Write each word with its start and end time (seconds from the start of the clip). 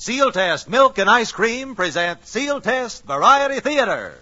Sealtest 0.00 0.66
Milk 0.66 0.96
and 0.96 1.10
Ice 1.10 1.30
Cream 1.30 1.74
present 1.74 2.26
Sealtest 2.26 3.04
Variety 3.04 3.60
Theater. 3.60 4.14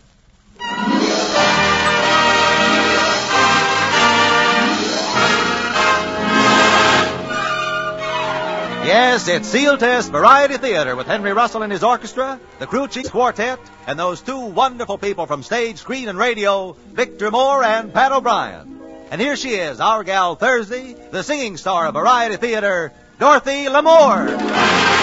Yes, 8.85 9.29
it's 9.29 9.47
Sealtest 9.47 10.11
Variety 10.11 10.57
Theater 10.57 10.97
with 10.97 11.07
Henry 11.07 11.33
Russell 11.33 11.63
and 11.63 11.71
his 11.71 11.85
orchestra, 11.85 12.41
the 12.59 12.67
Crew 12.67 12.89
Chiefs 12.89 13.11
Quartet, 13.11 13.61
and 13.87 13.97
those 13.97 14.21
two 14.21 14.47
wonderful 14.47 14.99
people 14.99 15.27
from 15.27 15.45
stage, 15.45 15.77
screen, 15.77 16.09
and 16.09 16.19
radio, 16.19 16.73
Victor 16.89 17.31
Moore 17.31 17.63
and 17.63 17.95
Pat 17.95 18.11
O'Brien. 18.11 18.81
And 19.13 19.21
here 19.21 19.37
she 19.37 19.51
is, 19.51 19.79
our 19.79 20.03
gal 20.03 20.35
Thursday, 20.35 20.95
the 21.13 21.23
singing 21.23 21.57
star 21.57 21.87
of 21.87 21.95
Variety 21.95 22.35
Theater, 22.35 22.93
Dorothy 23.21 23.67
Lamour. 23.67 24.98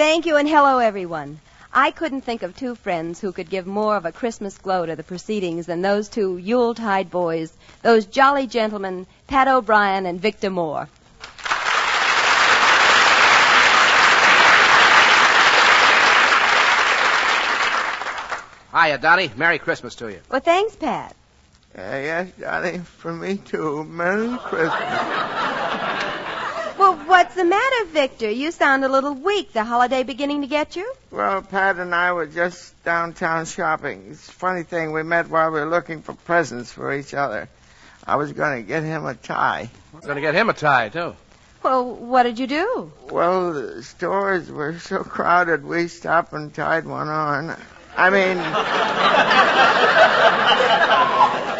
Thank 0.00 0.24
you 0.24 0.38
and 0.38 0.48
hello, 0.48 0.78
everyone. 0.78 1.40
I 1.74 1.90
couldn't 1.90 2.22
think 2.22 2.42
of 2.42 2.56
two 2.56 2.74
friends 2.74 3.20
who 3.20 3.32
could 3.32 3.50
give 3.50 3.66
more 3.66 3.96
of 3.96 4.06
a 4.06 4.12
Christmas 4.12 4.56
glow 4.56 4.86
to 4.86 4.96
the 4.96 5.02
proceedings 5.02 5.66
than 5.66 5.82
those 5.82 6.08
two 6.08 6.38
Yuletide 6.38 7.10
boys, 7.10 7.52
those 7.82 8.06
jolly 8.06 8.46
gentlemen, 8.46 9.06
Pat 9.26 9.46
O'Brien 9.46 10.06
and 10.06 10.18
Victor 10.18 10.48
Moore. 10.48 10.88
Hiya, 18.72 18.96
Dottie. 18.96 19.30
Merry 19.36 19.58
Christmas 19.58 19.96
to 19.96 20.08
you. 20.08 20.20
Well, 20.30 20.40
thanks, 20.40 20.76
Pat. 20.76 21.14
Uh, 21.76 21.82
yes, 21.82 22.30
darling, 22.40 22.84
for 22.84 23.12
me 23.12 23.36
too. 23.36 23.84
Merry 23.84 24.38
Christmas. 24.38 25.69
Well, 26.80 26.96
what's 26.96 27.34
the 27.34 27.44
matter, 27.44 27.84
Victor? 27.88 28.30
You 28.30 28.50
sound 28.50 28.86
a 28.86 28.88
little 28.88 29.12
weak. 29.12 29.52
The 29.52 29.64
holiday 29.64 30.02
beginning 30.02 30.40
to 30.40 30.46
get 30.46 30.76
you? 30.76 30.90
Well, 31.10 31.42
Pat 31.42 31.76
and 31.76 31.94
I 31.94 32.14
were 32.14 32.26
just 32.26 32.82
downtown 32.84 33.44
shopping. 33.44 34.06
It's 34.12 34.26
a 34.26 34.32
funny 34.32 34.62
thing. 34.62 34.92
We 34.92 35.02
met 35.02 35.28
while 35.28 35.50
we 35.50 35.60
were 35.60 35.68
looking 35.68 36.00
for 36.00 36.14
presents 36.14 36.72
for 36.72 36.90
each 36.94 37.12
other. 37.12 37.50
I 38.06 38.16
was 38.16 38.32
going 38.32 38.62
to 38.62 38.66
get 38.66 38.82
him 38.82 39.04
a 39.04 39.12
tie. 39.14 39.68
I'm 39.92 40.00
going 40.00 40.14
to 40.14 40.22
get 40.22 40.34
him 40.34 40.48
a 40.48 40.54
tie, 40.54 40.88
too. 40.88 41.14
Well, 41.62 41.84
what 41.84 42.22
did 42.22 42.38
you 42.38 42.46
do? 42.46 42.90
Well, 43.10 43.52
the 43.52 43.82
stores 43.82 44.50
were 44.50 44.78
so 44.78 45.04
crowded, 45.04 45.66
we 45.66 45.86
stopped 45.88 46.32
and 46.32 46.54
tied 46.54 46.86
one 46.86 47.08
on. 47.08 47.60
I 48.02 48.08
mean, 48.08 48.38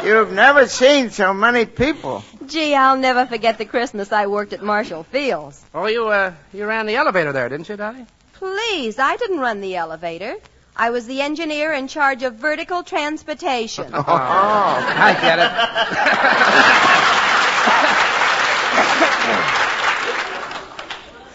you've 0.06 0.32
never 0.32 0.66
seen 0.66 1.10
so 1.10 1.34
many 1.34 1.66
people. 1.66 2.24
Gee, 2.46 2.74
I'll 2.74 2.96
never 2.96 3.26
forget 3.26 3.58
the 3.58 3.66
Christmas 3.66 4.10
I 4.10 4.26
worked 4.26 4.54
at 4.54 4.62
Marshall 4.62 5.02
Field's. 5.02 5.62
Oh, 5.74 5.86
you, 5.86 6.08
uh, 6.08 6.32
you 6.54 6.64
ran 6.64 6.86
the 6.86 6.96
elevator 6.96 7.32
there, 7.32 7.50
didn't 7.50 7.68
you, 7.68 7.76
Dottie? 7.76 8.06
Please, 8.32 8.98
I 8.98 9.16
didn't 9.18 9.40
run 9.40 9.60
the 9.60 9.76
elevator. 9.76 10.34
I 10.74 10.88
was 10.88 11.06
the 11.06 11.20
engineer 11.20 11.74
in 11.74 11.88
charge 11.88 12.22
of 12.22 12.36
vertical 12.36 12.82
transportation. 12.84 13.92
Oh, 13.94 14.02
I 14.02 15.12
get 15.20 15.38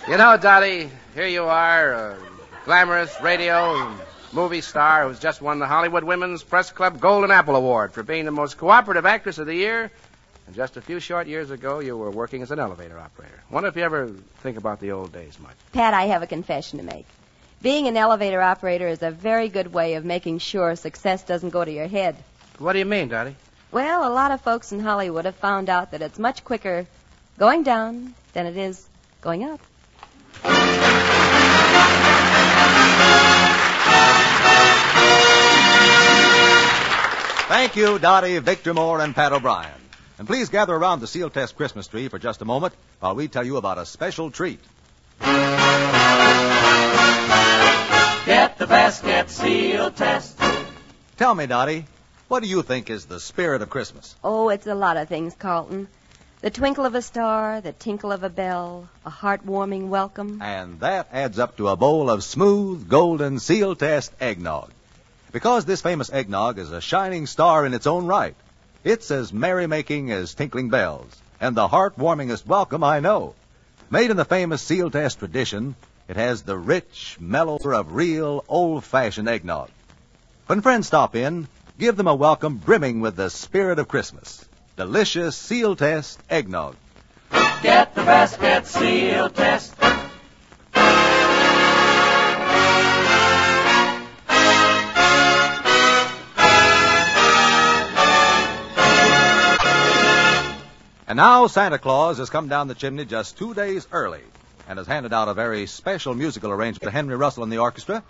it. 0.08 0.12
you 0.12 0.17
know, 0.17 0.36
Dottie, 0.38 0.90
here 1.14 1.28
you 1.28 1.44
are, 1.44 1.94
a 1.94 2.17
glamorous 2.66 3.16
radio 3.22 3.75
and 3.86 4.00
movie 4.36 4.59
star 4.59 5.08
who's 5.08 5.17
just 5.17 5.41
won 5.41 5.59
the 5.59 5.66
Hollywood 5.66 6.03
Women's 6.03 6.44
Press 6.44 6.69
Club 6.69 7.00
Golden 7.00 7.31
Apple 7.31 7.55
Award 7.55 7.94
for 7.94 8.03
being 8.03 8.25
the 8.25 8.31
most 8.31 8.58
cooperative 8.58 9.05
actress 9.05 9.38
of 9.38 9.47
the 9.47 9.55
year. 9.55 9.89
And 10.45 10.55
just 10.55 10.75
a 10.75 10.81
few 10.81 11.00
short 11.00 11.28
years 11.28 11.52
ago, 11.52 11.80
you 11.80 11.97
were 11.97 12.11
working 12.11 12.41
as 12.41 12.52
an 12.52 12.59
elevator 12.59 13.00
operator. 13.00 13.41
Wonder 13.50 13.69
if 13.69 13.78
you 13.78 13.83
ever 13.83 14.09
think 14.41 14.58
about 14.58 14.81
the 14.81 14.91
old 14.91 15.13
days 15.13 15.39
much. 15.39 15.56
Pat, 15.72 15.94
I 15.94 16.08
have 16.08 16.22
a 16.22 16.28
confession 16.28 16.79
to 16.79 16.85
make. 16.85 17.06
Being 17.62 17.88
an 17.88 17.95
elevator 17.95 18.41
operator 18.41 18.88
is 18.90 19.01
a 19.01 19.09
very 19.09 19.47
good 19.47 19.74
way 19.74 19.94
of 19.94 20.03
making 20.03 20.40
sure 20.40 20.75
success 20.75 21.24
doesn't 21.24 21.51
go 21.51 21.63
to 21.63 21.72
your 21.72 21.88
head. 21.88 22.18
What 22.59 22.74
do 22.74 22.79
you 22.79 22.85
mean, 22.85 23.07
Dottie? 23.07 23.38
Well, 23.72 24.07
a 24.07 24.13
lot 24.13 24.31
of 24.31 24.41
folks 24.41 24.74
in 24.74 24.81
Hollywood 24.81 25.24
have 25.24 25.35
found 25.35 25.69
out 25.69 25.91
that 25.91 26.01
it's 26.01 26.19
much 26.19 26.44
quicker 26.44 26.85
going 27.40 27.63
down 27.63 28.13
than 28.34 28.45
it 28.45 28.57
is 28.57 28.85
going 29.22 29.45
up. 29.45 29.62
Thank 37.47 37.75
you, 37.75 38.00
Dottie, 38.00 38.39
Victor 38.39 38.73
Moore, 38.73 39.00
and 39.01 39.13
Pat 39.13 39.31
O'Brien. 39.31 39.69
And 40.17 40.28
please 40.28 40.50
gather 40.50 40.73
around 40.73 41.00
the 41.00 41.07
Sealtest 41.07 41.56
Christmas 41.56 41.85
tree 41.85 42.07
for 42.07 42.17
just 42.17 42.41
a 42.41 42.45
moment 42.45 42.73
while 43.00 43.13
we 43.13 43.28
tell 43.28 43.45
you 43.45 43.57
about 43.57 43.78
a 43.78 43.85
special 43.85 44.31
treat. 44.31 44.59
Get 48.25 48.57
the 48.57 48.66
best, 48.66 49.03
get 49.03 49.29
Sealtest. 49.29 50.39
Tell 51.17 51.35
me, 51.35 51.45
Dottie, 51.45 51.85
what 52.29 52.41
do 52.41 52.50
you 52.50 52.63
think 52.63 52.89
is 52.89 53.06
the 53.06 53.19
spirit 53.19 53.62
of 53.62 53.69
Christmas? 53.69 54.16
Oh, 54.23 54.50
it's 54.50 54.66
a 54.66 54.73
lot 54.73 54.97
of 54.97 55.07
things, 55.07 55.35
Carlton. 55.38 55.88
The 56.41 56.50
twinkle 56.50 56.88
of 56.88 56.95
a 56.95 57.03
star, 57.03 57.62
the 57.62 57.73
tinkle 57.73 58.12
of 58.12 58.23
a 58.23 58.29
bell, 58.29 58.89
a 59.06 59.12
heartwarming 59.12 59.89
welcome. 59.89 60.41
And 60.41 60.79
that 60.79 61.09
adds 61.12 61.38
up 61.38 61.57
to 61.57 61.67
a 61.67 61.75
bowl 61.75 62.09
of 62.09 62.23
smooth, 62.23 62.89
golden 62.89 63.38
Sealtest 63.38 64.13
eggnog. 64.19 64.72
Because 65.35 65.66
this 65.66 65.81
famous 65.81 66.09
eggnog 66.09 66.59
is 66.59 66.72
a 66.72 66.79
shining 66.79 67.28
star 67.28 67.66
in 67.66 67.73
its 67.73 67.88
own 67.88 68.06
right. 68.06 68.35
It's 68.85 69.12
as 69.12 69.34
merrymaking 69.34 70.09
as 70.09 70.34
tinkling 70.34 70.69
bells, 70.69 71.13
and 71.41 71.57
the 71.57 71.68
heartwarmingest 71.68 72.46
welcome 72.46 72.85
I 72.85 73.01
know. 73.01 73.35
Made 73.90 74.12
in 74.12 74.16
the 74.16 74.24
famous 74.24 74.62
Sealtest 74.62 75.19
tradition, 75.19 75.75
it 76.07 76.16
has 76.16 76.44
the 76.44 76.57
rich, 76.57 77.18
mellow 77.19 77.57
of 77.57 77.91
real, 77.91 78.45
old-fashioned 78.47 79.28
eggnog. 79.28 79.69
When 80.47 80.62
friends 80.62 80.88
stop 80.88 81.18
in, 81.18 81.50
give 81.78 81.97
them 81.97 82.07
a 82.07 82.16
welcome 82.16 82.56
brimming 82.56 83.01
with 83.01 83.18
the 83.18 83.29
spirit 83.29 83.78
of 83.78 83.90
Christmas. 83.90 84.45
Delicious 84.78 85.35
Sealtest 85.35 86.18
eggnog. 86.29 86.78
Get 87.62 87.94
the 87.94 88.03
best, 88.03 88.40
get 88.40 88.68
Sealtest. 88.68 89.84
And 101.16 101.22
now 101.22 101.48
Santa 101.48 101.78
Claus 101.78 102.18
has 102.18 102.30
come 102.30 102.50
down 102.50 102.68
the 102.68 102.76
chimney 102.76 103.06
just 103.06 103.38
two 103.38 103.53
days 103.53 103.88
early 103.94 104.20
and 104.68 104.78
has 104.78 104.86
handed 104.86 105.14
out 105.14 105.30
a 105.30 105.34
very 105.34 105.66
special 105.66 106.14
musical 106.14 106.52
arrangement 106.52 106.84
to 106.84 106.92
Henry 106.92 107.16
Russell 107.16 107.44
and 107.44 107.52
the 107.53 107.59
orchestra. 107.59 108.03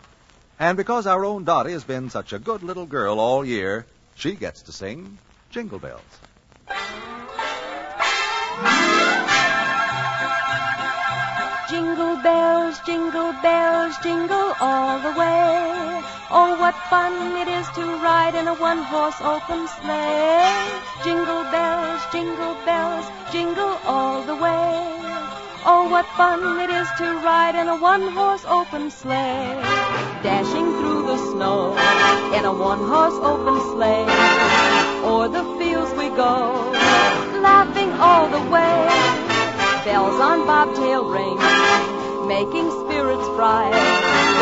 And 0.60 0.76
because 0.76 1.06
our 1.06 1.24
own 1.24 1.44
Dottie 1.44 1.74
has 1.74 1.84
been 1.84 2.10
such 2.10 2.34
a 2.34 2.40
good 2.40 2.64
little 2.64 2.88
girl 2.88 3.20
all 3.20 3.46
year, 3.46 3.86
she 4.16 4.32
gets 4.32 4.64
to 4.64 4.72
sing 4.72 5.20
Jingle 5.52 5.78
Bells. 5.78 6.02
Jingle 11.68 12.18
bells, 12.18 12.80
jingle 12.86 13.34
bells, 13.42 13.98
jingle 14.04 14.54
all 14.62 15.00
the 15.00 15.10
way. 15.18 16.00
Oh, 16.30 16.56
what 16.60 16.76
fun 16.92 17.14
it 17.42 17.48
is 17.48 17.68
to 17.74 17.82
ride 18.06 18.36
in 18.36 18.48
a 18.48 18.54
one 18.54 18.84
horse 18.84 19.20
open 19.20 19.68
sleigh. 19.68 20.46
Jingle 21.04 21.42
bells, 21.50 22.02
jingle 22.12 22.54
bells, 22.66 23.06
jingle 23.32 23.80
all 23.84 24.22
the 24.22 24.36
way. 24.36 24.78
Oh, 25.66 25.88
what 25.90 26.06
fun 26.16 26.60
it 26.62 26.70
is 26.70 26.88
to 27.00 27.06
ride 27.26 27.56
in 27.56 27.68
a 27.68 27.78
one 27.78 28.14
horse 28.14 28.46
open 28.46 28.92
sleigh. 28.92 29.58
Dashing 30.22 30.70
through 30.78 31.08
the 31.08 31.18
snow 31.18 31.74
in 32.38 32.46
a 32.46 32.54
one 32.54 32.86
horse 32.86 33.18
open 33.26 33.58
sleigh. 33.74 34.06
O'er 35.02 35.30
the 35.30 35.44
fields 35.58 35.92
we 35.98 36.10
go, 36.10 36.70
laughing 37.42 37.92
all 37.94 38.30
the 38.30 38.52
way. 38.52 39.25
Bells 39.86 40.20
on 40.20 40.48
bobtail 40.48 41.06
ring, 41.14 41.38
making 42.28 42.72
spirits 42.72 43.28
bright. 43.38 43.70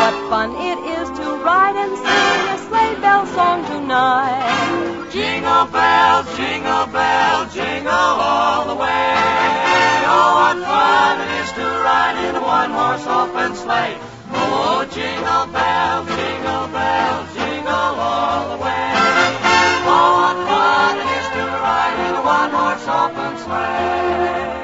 What 0.00 0.16
fun 0.30 0.56
it 0.56 0.78
is 0.96 1.06
to 1.18 1.24
ride 1.44 1.76
and 1.76 1.92
sing 2.00 2.40
a 2.48 2.56
sleigh 2.64 2.96
bell 3.02 3.26
song 3.26 3.60
tonight. 3.66 5.10
Jingle 5.12 5.66
bells, 5.66 6.34
jingle 6.34 6.86
bells, 6.86 7.52
jingle 7.52 7.92
all 7.92 8.64
the 8.72 8.74
way. 8.74 9.12
Oh, 10.08 10.32
what 10.40 10.64
fun 10.64 11.20
it 11.20 11.30
is 11.44 11.52
to 11.52 11.66
ride 11.84 12.16
in 12.24 12.36
a 12.36 12.40
one-horse 12.40 13.06
open 13.06 13.54
sleigh. 13.54 14.00
Oh, 14.32 14.88
jingle 14.96 15.44
bells, 15.52 16.08
jingle 16.08 16.68
bells, 16.72 17.28
jingle 17.36 17.92
all 18.00 18.56
the 18.56 18.64
way. 18.64 18.88
Oh, 19.92 20.08
what 20.24 20.38
fun 20.48 20.96
it 21.04 21.08
is 21.20 21.28
to 21.36 21.44
ride 21.60 21.98
in 22.08 22.14
a 22.16 22.22
one-horse 22.24 22.88
open 22.88 23.36
sleigh. 23.44 24.63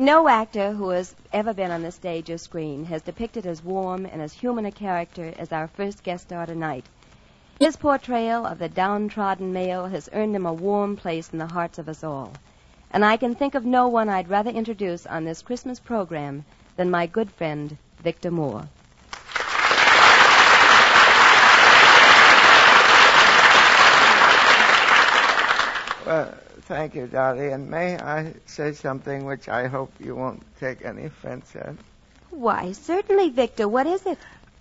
No 0.00 0.28
actor 0.28 0.70
who 0.70 0.90
has 0.90 1.16
ever 1.32 1.52
been 1.52 1.72
on 1.72 1.82
the 1.82 1.90
stage 1.90 2.30
or 2.30 2.38
screen 2.38 2.84
has 2.84 3.02
depicted 3.02 3.44
as 3.48 3.64
warm 3.64 4.06
and 4.06 4.22
as 4.22 4.32
human 4.32 4.64
a 4.64 4.70
character 4.70 5.34
as 5.36 5.50
our 5.50 5.66
first 5.66 6.04
guest 6.04 6.28
star 6.28 6.46
tonight. 6.46 6.86
His 7.58 7.74
portrayal 7.74 8.46
of 8.46 8.60
the 8.60 8.68
downtrodden 8.68 9.52
male 9.52 9.86
has 9.86 10.08
earned 10.12 10.36
him 10.36 10.46
a 10.46 10.52
warm 10.52 10.94
place 10.94 11.30
in 11.32 11.40
the 11.40 11.48
hearts 11.48 11.80
of 11.80 11.88
us 11.88 12.04
all. 12.04 12.32
And 12.92 13.04
I 13.04 13.16
can 13.16 13.34
think 13.34 13.56
of 13.56 13.64
no 13.64 13.88
one 13.88 14.08
I'd 14.08 14.28
rather 14.28 14.50
introduce 14.50 15.04
on 15.04 15.24
this 15.24 15.42
Christmas 15.42 15.80
program 15.80 16.44
than 16.76 16.92
my 16.92 17.08
good 17.08 17.32
friend, 17.32 17.76
Victor 18.00 18.30
Moore. 18.30 18.68
Well, 26.06 26.34
thank 26.68 26.94
you, 26.94 27.06
Dottie. 27.06 27.46
And 27.46 27.70
may 27.70 27.98
I 27.98 28.34
say 28.46 28.72
something 28.72 29.24
which 29.24 29.48
I 29.48 29.66
hope 29.66 29.92
you 29.98 30.14
won't 30.14 30.42
take 30.60 30.84
any 30.84 31.04
offense 31.06 31.56
at? 31.56 31.74
Why, 32.30 32.72
certainly, 32.72 33.30
Victor. 33.30 33.66
What 33.66 33.86
is 33.86 34.04
it? 34.06 34.18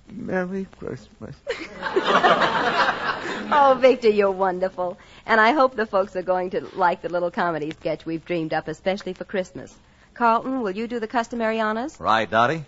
Merry 0.10 0.66
Christmas. 0.80 1.36
Oh, 3.50 3.78
Victor, 3.80 4.10
you're 4.10 4.32
wonderful. 4.32 4.98
And 5.26 5.40
I 5.40 5.54
hope 5.54 5.76
the 5.76 5.86
folks 5.86 6.16
are 6.18 6.22
going 6.22 6.50
to 6.50 6.68
like 6.76 7.02
the 7.02 7.10
little 7.10 7.32
comedy 7.32 7.72
sketch 7.72 8.06
we've 8.06 8.26
dreamed 8.26 8.54
up 8.54 8.68
especially 8.68 9.14
for 9.14 9.24
Christmas. 9.24 9.74
Carlton, 10.14 10.62
will 10.62 10.72
you 10.72 10.88
do 10.88 11.00
the 11.00 11.08
customary 11.08 11.62
honors? 11.62 11.98
Right, 12.00 12.30
Dottie? 12.30 12.66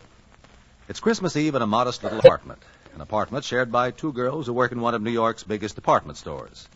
It's 0.87 1.01
Christmas 1.01 1.35
Eve 1.35 1.55
in 1.55 1.61
a 1.61 1.67
modest 1.67 2.03
little 2.03 2.19
apartment. 2.19 2.61
An 2.95 3.01
apartment 3.01 3.43
shared 3.43 3.71
by 3.71 3.91
two 3.91 4.13
girls 4.13 4.47
who 4.47 4.53
work 4.53 4.71
in 4.71 4.79
one 4.79 4.95
of 4.95 5.01
New 5.01 5.11
York's 5.11 5.43
biggest 5.43 5.75
department 5.75 6.17
stores. 6.17 6.67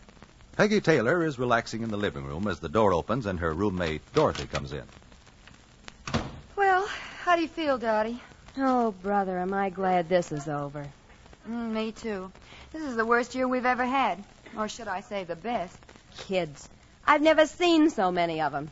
Peggy 0.56 0.80
Taylor 0.80 1.24
is 1.24 1.36
relaxing 1.36 1.82
in 1.82 1.90
the 1.90 1.96
living 1.96 2.24
room 2.24 2.46
as 2.46 2.60
the 2.60 2.68
door 2.68 2.92
opens 2.92 3.26
and 3.26 3.40
her 3.40 3.52
roommate, 3.52 4.02
Dorothy, 4.14 4.46
comes 4.46 4.72
in. 4.72 4.84
Well, 6.54 6.86
how 7.24 7.34
do 7.34 7.42
you 7.42 7.48
feel, 7.48 7.76
Dottie? 7.76 8.20
Oh, 8.56 8.92
brother, 9.02 9.36
am 9.36 9.52
I 9.52 9.70
glad 9.70 10.08
this 10.08 10.30
is 10.30 10.46
over. 10.46 10.86
Mm, 11.50 11.72
me 11.72 11.90
too. 11.90 12.30
This 12.72 12.84
is 12.84 12.94
the 12.94 13.04
worst 13.04 13.34
year 13.34 13.48
we've 13.48 13.66
ever 13.66 13.84
had. 13.84 14.22
Or 14.56 14.68
should 14.68 14.86
I 14.86 15.00
say 15.00 15.24
the 15.24 15.34
best? 15.34 15.76
Kids. 16.18 16.68
I've 17.04 17.20
never 17.22 17.48
seen 17.48 17.90
so 17.90 18.12
many 18.12 18.40
of 18.40 18.52
them. 18.52 18.70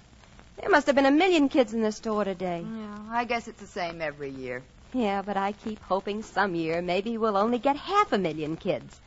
There 0.60 0.70
must 0.70 0.86
have 0.86 0.94
been 0.94 1.06
a 1.06 1.10
million 1.10 1.48
kids 1.48 1.74
in 1.74 1.82
the 1.82 1.90
store 1.90 2.22
today. 2.22 2.64
Yeah, 2.64 2.98
I 3.10 3.24
guess 3.24 3.48
it's 3.48 3.60
the 3.60 3.66
same 3.66 4.00
every 4.00 4.30
year. 4.30 4.62
Yeah, 4.94 5.22
but 5.22 5.36
I 5.36 5.50
keep 5.50 5.82
hoping 5.82 6.22
some 6.22 6.54
year 6.54 6.80
maybe 6.80 7.18
we'll 7.18 7.36
only 7.36 7.58
get 7.58 7.74
half 7.74 8.12
a 8.12 8.18
million 8.18 8.56
kids. 8.56 9.00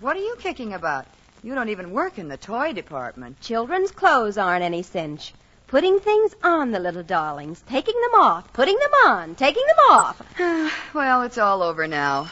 What 0.00 0.16
are 0.16 0.20
you 0.20 0.36
kicking 0.40 0.74
about? 0.74 1.06
You 1.46 1.54
don't 1.54 1.68
even 1.68 1.92
work 1.92 2.18
in 2.18 2.26
the 2.26 2.36
toy 2.36 2.72
department. 2.72 3.40
Children's 3.40 3.92
clothes 3.92 4.36
aren't 4.36 4.64
any 4.64 4.82
cinch. 4.82 5.32
Putting 5.68 6.00
things 6.00 6.34
on 6.42 6.72
the 6.72 6.80
little 6.80 7.04
darlings, 7.04 7.62
taking 7.68 7.94
them 7.94 8.20
off, 8.20 8.52
putting 8.52 8.76
them 8.76 8.90
on, 9.06 9.36
taking 9.36 9.62
them 9.64 9.76
off. 9.96 10.20
well, 10.92 11.22
it's 11.22 11.38
all 11.38 11.62
over 11.62 11.86
now. 11.86 12.24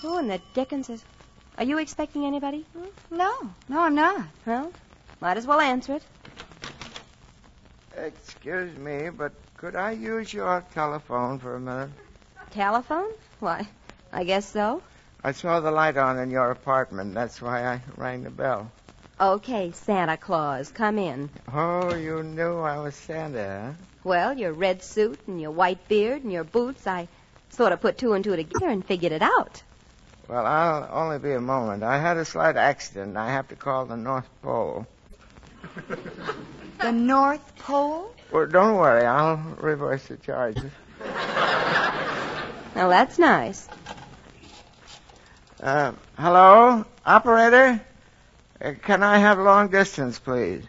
Who 0.00 0.18
in 0.18 0.28
the 0.28 0.40
dickens 0.54 0.88
is. 0.88 1.04
Are 1.58 1.64
you 1.64 1.76
expecting 1.76 2.24
anybody? 2.24 2.64
No, 3.10 3.34
no, 3.68 3.82
I'm 3.82 3.94
not. 3.94 4.28
Well, 4.46 4.72
might 5.20 5.36
as 5.36 5.46
well 5.46 5.60
answer 5.60 5.96
it. 5.96 6.02
Excuse 7.98 8.74
me, 8.78 9.10
but 9.10 9.32
could 9.58 9.76
I 9.76 9.90
use 9.90 10.32
your 10.32 10.64
telephone 10.72 11.38
for 11.38 11.56
a 11.56 11.60
minute? 11.60 11.90
Telephone? 12.50 13.10
Why, 13.40 13.68
I 14.10 14.24
guess 14.24 14.46
so. 14.46 14.80
I 15.26 15.32
saw 15.32 15.60
the 15.60 15.70
light 15.70 15.96
on 15.96 16.18
in 16.18 16.30
your 16.30 16.50
apartment. 16.50 17.14
That's 17.14 17.40
why 17.40 17.64
I 17.64 17.80
rang 17.96 18.24
the 18.24 18.30
bell. 18.30 18.70
Okay, 19.18 19.72
Santa 19.72 20.18
Claus, 20.18 20.70
come 20.70 20.98
in. 20.98 21.30
Oh, 21.50 21.94
you 21.94 22.22
knew 22.22 22.58
I 22.58 22.78
was 22.78 22.94
Santa, 22.94 23.72
huh? 23.72 23.84
Well, 24.04 24.36
your 24.36 24.52
red 24.52 24.82
suit 24.82 25.18
and 25.26 25.40
your 25.40 25.50
white 25.50 25.88
beard 25.88 26.24
and 26.24 26.30
your 26.30 26.44
boots, 26.44 26.86
I 26.86 27.08
sort 27.48 27.72
of 27.72 27.80
put 27.80 27.96
two 27.96 28.12
and 28.12 28.22
two 28.22 28.36
together 28.36 28.68
and 28.68 28.84
figured 28.84 29.12
it 29.12 29.22
out. 29.22 29.62
Well, 30.28 30.44
I'll 30.44 30.88
only 30.92 31.18
be 31.18 31.32
a 31.32 31.40
moment. 31.40 31.82
I 31.82 31.98
had 31.98 32.18
a 32.18 32.24
slight 32.26 32.56
accident. 32.56 33.16
I 33.16 33.30
have 33.30 33.48
to 33.48 33.56
call 33.56 33.86
the 33.86 33.96
North 33.96 34.28
Pole. 34.42 34.86
The 36.82 36.92
North 36.92 37.56
Pole? 37.60 38.14
Well, 38.30 38.46
don't 38.46 38.76
worry. 38.76 39.06
I'll 39.06 39.36
reverse 39.58 40.04
the 40.06 40.18
charges. 40.18 40.70
Now, 42.74 42.88
that's 42.88 43.18
nice. 43.18 43.68
Uh, 45.64 45.92
hello, 46.18 46.84
operator? 47.06 47.80
Uh, 48.60 48.72
can 48.82 49.02
I 49.02 49.16
have 49.16 49.38
long 49.38 49.68
distance, 49.68 50.18
please? 50.18 50.62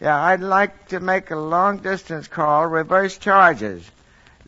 Yeah, 0.00 0.16
I'd 0.16 0.38
like 0.38 0.90
to 0.90 1.00
make 1.00 1.32
a 1.32 1.36
long 1.36 1.78
distance 1.78 2.28
call, 2.28 2.68
reverse 2.68 3.18
charges. 3.18 3.84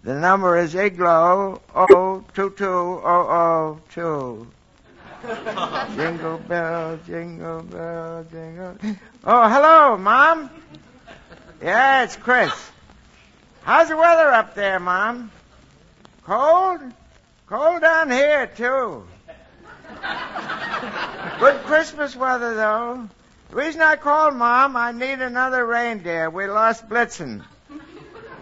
The 0.05 0.15
number 0.15 0.57
is 0.59 0.77
Igloo 0.77 1.59
022002. 1.75 4.47
jingle 5.97 6.39
bell, 6.39 6.97
jingle 7.05 7.63
bell, 7.63 8.25
jingle. 8.31 8.77
Oh, 9.25 9.49
hello, 9.49 9.97
Mom. 9.97 10.51
Yeah, 11.61 12.05
it's 12.05 12.15
Chris. 12.15 12.53
How's 13.63 13.89
the 13.89 13.97
weather 13.97 14.29
up 14.29 14.55
there, 14.55 14.79
Mom? 14.79 15.33
Cold? 16.23 16.81
Cold 17.49 17.81
down 17.81 18.13
here, 18.13 18.47
too. 18.47 19.09
Good 21.39 21.63
Christmas 21.65 22.15
weather, 22.17 22.55
though. 22.55 23.09
The 23.51 23.57
reason 23.57 23.81
I 23.83 23.97
called, 23.97 24.35
Mom, 24.35 24.77
I 24.77 24.93
need 24.93 25.21
another 25.21 25.65
reindeer. 25.65 26.31
We 26.31 26.47
lost 26.47 26.89
Blitzen. 26.89 27.43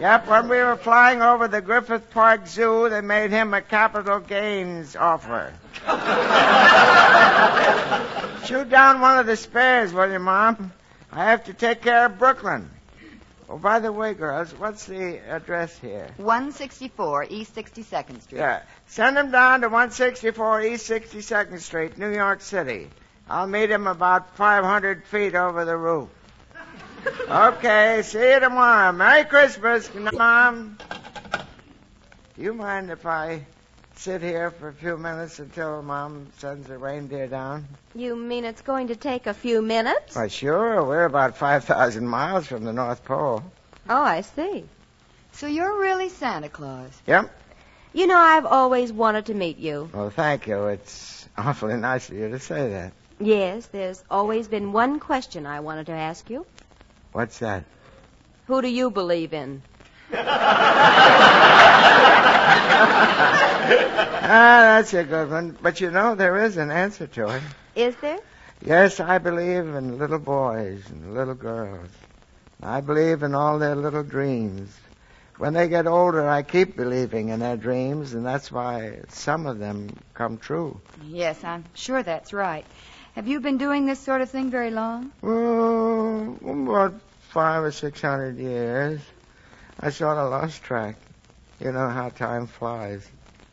Yep, 0.00 0.26
when 0.26 0.48
we 0.48 0.56
were 0.56 0.76
flying 0.76 1.22
over 1.22 1.48
the 1.48 1.60
Griffith 1.60 2.10
Park 2.10 2.46
Zoo, 2.46 2.88
they 2.88 3.00
made 3.02 3.30
him 3.30 3.54
a 3.54 3.60
capital 3.60 4.18
gains 4.18 4.96
offer. 4.96 5.52
Shoot 8.46 8.68
down 8.68 9.00
one 9.00 9.18
of 9.18 9.26
the 9.26 9.36
spares, 9.36 9.92
will 9.92 10.10
you, 10.10 10.18
Mom? 10.18 10.72
I 11.12 11.26
have 11.26 11.44
to 11.44 11.54
take 11.54 11.82
care 11.82 12.06
of 12.06 12.18
Brooklyn. 12.18 12.70
Oh, 13.52 13.58
by 13.58 13.80
the 13.80 13.92
way, 13.92 14.14
girls, 14.14 14.54
what's 14.54 14.86
the 14.86 15.18
address 15.28 15.78
here? 15.78 16.08
164 16.16 17.26
East 17.28 17.54
62nd 17.54 18.22
Street. 18.22 18.38
Yeah. 18.38 18.62
Send 18.86 19.18
him 19.18 19.30
down 19.30 19.60
to 19.60 19.66
164 19.66 20.62
East 20.62 20.88
62nd 20.88 21.58
Street, 21.60 21.98
New 21.98 22.14
York 22.14 22.40
City. 22.40 22.88
I'll 23.28 23.46
meet 23.46 23.68
him 23.68 23.86
about 23.86 24.36
500 24.36 25.04
feet 25.04 25.34
over 25.34 25.66
the 25.66 25.76
roof. 25.76 26.08
Okay, 27.28 28.02
see 28.04 28.30
you 28.30 28.40
tomorrow. 28.40 28.92
Merry 28.92 29.24
Christmas, 29.24 29.90
Mom. 29.94 30.78
Do 32.36 32.42
you 32.42 32.54
mind 32.54 32.90
if 32.90 33.04
I 33.04 33.44
sit 34.02 34.20
here 34.20 34.50
for 34.50 34.66
a 34.66 34.72
few 34.72 34.98
minutes 34.98 35.38
until 35.38 35.80
Mom 35.80 36.26
sends 36.38 36.66
the 36.66 36.76
reindeer 36.76 37.28
down? 37.28 37.64
You 37.94 38.16
mean 38.16 38.44
it's 38.44 38.60
going 38.60 38.88
to 38.88 38.96
take 38.96 39.28
a 39.28 39.34
few 39.34 39.62
minutes? 39.62 40.16
Why, 40.16 40.26
sure. 40.26 40.82
We're 40.82 41.04
about 41.04 41.36
5,000 41.36 42.04
miles 42.04 42.48
from 42.48 42.64
the 42.64 42.72
North 42.72 43.04
Pole. 43.04 43.44
Oh, 43.88 44.02
I 44.02 44.22
see. 44.22 44.64
So 45.30 45.46
you're 45.46 45.78
really 45.78 46.08
Santa 46.08 46.48
Claus. 46.48 46.90
Yep. 47.06 47.30
You 47.92 48.08
know, 48.08 48.18
I've 48.18 48.46
always 48.46 48.92
wanted 48.92 49.26
to 49.26 49.34
meet 49.34 49.58
you. 49.58 49.88
Well, 49.94 50.10
thank 50.10 50.48
you. 50.48 50.66
It's 50.66 51.28
awfully 51.38 51.76
nice 51.76 52.08
of 52.08 52.16
you 52.16 52.28
to 52.28 52.40
say 52.40 52.70
that. 52.70 52.92
Yes, 53.20 53.66
there's 53.66 54.02
always 54.10 54.48
been 54.48 54.72
one 54.72 54.98
question 54.98 55.46
I 55.46 55.60
wanted 55.60 55.86
to 55.86 55.92
ask 55.92 56.28
you. 56.28 56.44
What's 57.12 57.38
that? 57.38 57.62
Who 58.48 58.62
do 58.62 58.68
you 58.68 58.90
believe 58.90 59.32
in? 59.32 59.62
Ah, 64.24 64.76
that's 64.76 64.94
a 64.94 65.04
good 65.04 65.30
one. 65.30 65.56
But 65.60 65.80
you 65.80 65.90
know, 65.90 66.14
there 66.14 66.44
is 66.44 66.56
an 66.56 66.70
answer 66.70 67.06
to 67.08 67.28
it. 67.36 67.42
Is 67.74 67.96
there? 67.96 68.18
Yes, 68.64 69.00
I 69.00 69.18
believe 69.18 69.66
in 69.74 69.98
little 69.98 70.18
boys 70.18 70.88
and 70.88 71.14
little 71.14 71.34
girls. 71.34 71.88
I 72.62 72.80
believe 72.80 73.22
in 73.24 73.34
all 73.34 73.58
their 73.58 73.74
little 73.74 74.04
dreams. 74.04 74.70
When 75.38 75.54
they 75.54 75.68
get 75.68 75.86
older, 75.88 76.28
I 76.28 76.42
keep 76.42 76.76
believing 76.76 77.30
in 77.30 77.40
their 77.40 77.56
dreams, 77.56 78.14
and 78.14 78.24
that's 78.24 78.52
why 78.52 79.00
some 79.08 79.46
of 79.46 79.58
them 79.58 79.96
come 80.14 80.38
true. 80.38 80.80
Yes, 81.04 81.42
I'm 81.42 81.64
sure 81.74 82.02
that's 82.02 82.32
right. 82.32 82.64
Have 83.16 83.26
you 83.26 83.40
been 83.40 83.58
doing 83.58 83.86
this 83.86 83.98
sort 83.98 84.20
of 84.20 84.30
thing 84.30 84.50
very 84.50 84.70
long? 84.70 85.10
Well, 85.20 86.38
about 86.44 87.00
five 87.30 87.64
or 87.64 87.72
six 87.72 88.00
hundred 88.00 88.38
years. 88.38 89.00
I 89.80 89.90
sort 89.90 90.18
of 90.18 90.30
lost 90.30 90.62
track. 90.62 90.96
You 91.60 91.72
know 91.72 91.88
how 91.88 92.08
time 92.08 92.46
flies. 92.46 93.08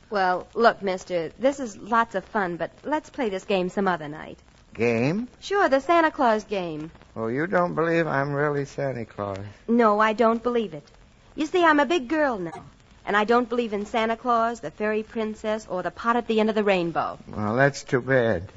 Well, 0.10 0.48
look, 0.54 0.82
mister, 0.82 1.30
this 1.38 1.60
is 1.60 1.78
lots 1.78 2.16
of 2.16 2.26
fun, 2.26 2.58
but 2.58 2.72
let's 2.84 3.10
play 3.10 3.30
this 3.30 3.46
game 3.46 3.70
some 3.70 3.88
other 3.88 4.08
night. 4.08 4.40
Game? 4.74 5.28
Sure, 5.40 5.70
the 5.70 5.80
Santa 5.80 6.10
Claus 6.10 6.44
game. 6.44 6.92
Oh, 7.16 7.28
you 7.28 7.48
don't 7.48 7.76
believe 7.76 8.08
I'm 8.08 8.34
really 8.34 8.66
Santa 8.66 9.06
Claus? 9.06 9.40
No, 9.68 10.00
I 10.00 10.14
don't 10.14 10.42
believe 10.42 10.74
it. 10.74 10.88
You 11.36 11.46
see, 11.46 11.64
I'm 11.64 11.80
a 11.80 11.86
big 11.86 12.08
girl 12.08 12.40
now. 12.40 12.64
And 13.06 13.18
I 13.18 13.24
don't 13.24 13.50
believe 13.50 13.74
in 13.74 13.86
Santa 13.86 14.16
Claus, 14.16 14.60
the 14.60 14.72
fairy 14.72 15.04
princess, 15.04 15.68
or 15.70 15.84
the 15.84 15.92
pot 15.92 16.16
at 16.16 16.28
the 16.28 16.40
end 16.40 16.50
of 16.50 16.56
the 16.56 16.64
rainbow. 16.64 17.18
Well, 17.28 17.56
that's 17.56 17.84
too 17.84 18.02
bad. 18.02 18.52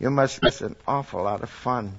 You 0.00 0.10
must 0.10 0.42
miss 0.42 0.60
an 0.60 0.76
awful 0.86 1.22
lot 1.22 1.42
of 1.42 1.50
fun. 1.50 1.94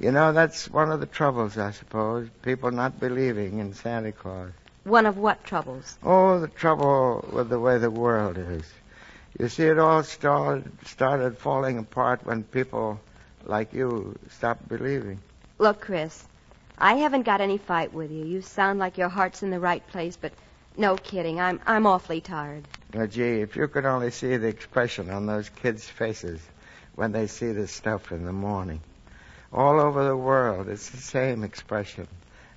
You 0.00 0.12
know, 0.12 0.32
that's 0.32 0.70
one 0.70 0.92
of 0.92 1.00
the 1.00 1.06
troubles, 1.06 1.58
I 1.58 1.72
suppose. 1.72 2.28
People 2.42 2.70
not 2.70 3.00
believing 3.00 3.58
in 3.58 3.74
Santa 3.74 4.12
Claus. 4.12 4.52
One 4.84 5.06
of 5.06 5.18
what 5.18 5.42
troubles? 5.42 5.98
Oh, 6.04 6.38
the 6.38 6.46
trouble 6.46 7.28
with 7.32 7.48
the 7.48 7.58
way 7.58 7.78
the 7.78 7.90
world 7.90 8.38
is. 8.38 8.62
You 9.38 9.48
see, 9.48 9.64
it 9.64 9.78
all 9.78 10.04
started, 10.04 10.70
started 10.86 11.36
falling 11.36 11.78
apart 11.78 12.24
when 12.24 12.44
people 12.44 13.00
like 13.44 13.72
you 13.72 14.16
stopped 14.30 14.68
believing. 14.68 15.18
Look, 15.58 15.80
Chris, 15.80 16.24
I 16.78 16.94
haven't 16.94 17.22
got 17.22 17.40
any 17.40 17.58
fight 17.58 17.92
with 17.92 18.12
you. 18.12 18.24
You 18.24 18.40
sound 18.40 18.78
like 18.78 18.98
your 18.98 19.08
heart's 19.08 19.42
in 19.42 19.50
the 19.50 19.60
right 19.60 19.84
place, 19.88 20.16
but 20.16 20.32
no 20.76 20.96
kidding. 20.96 21.40
I'm 21.40 21.60
I'm 21.66 21.86
awfully 21.86 22.20
tired. 22.20 22.64
Now, 22.94 23.06
gee, 23.06 23.40
if 23.40 23.56
you 23.56 23.66
could 23.66 23.84
only 23.84 24.12
see 24.12 24.36
the 24.36 24.46
expression 24.46 25.10
on 25.10 25.26
those 25.26 25.48
kids' 25.48 25.88
faces 25.88 26.40
when 26.94 27.10
they 27.10 27.26
see 27.26 27.50
this 27.50 27.72
stuff 27.72 28.12
in 28.12 28.24
the 28.24 28.32
morning. 28.32 28.80
All 29.52 29.80
over 29.80 30.04
the 30.04 30.16
world, 30.16 30.68
it's 30.68 30.90
the 30.90 30.98
same 30.98 31.42
expression, 31.42 32.06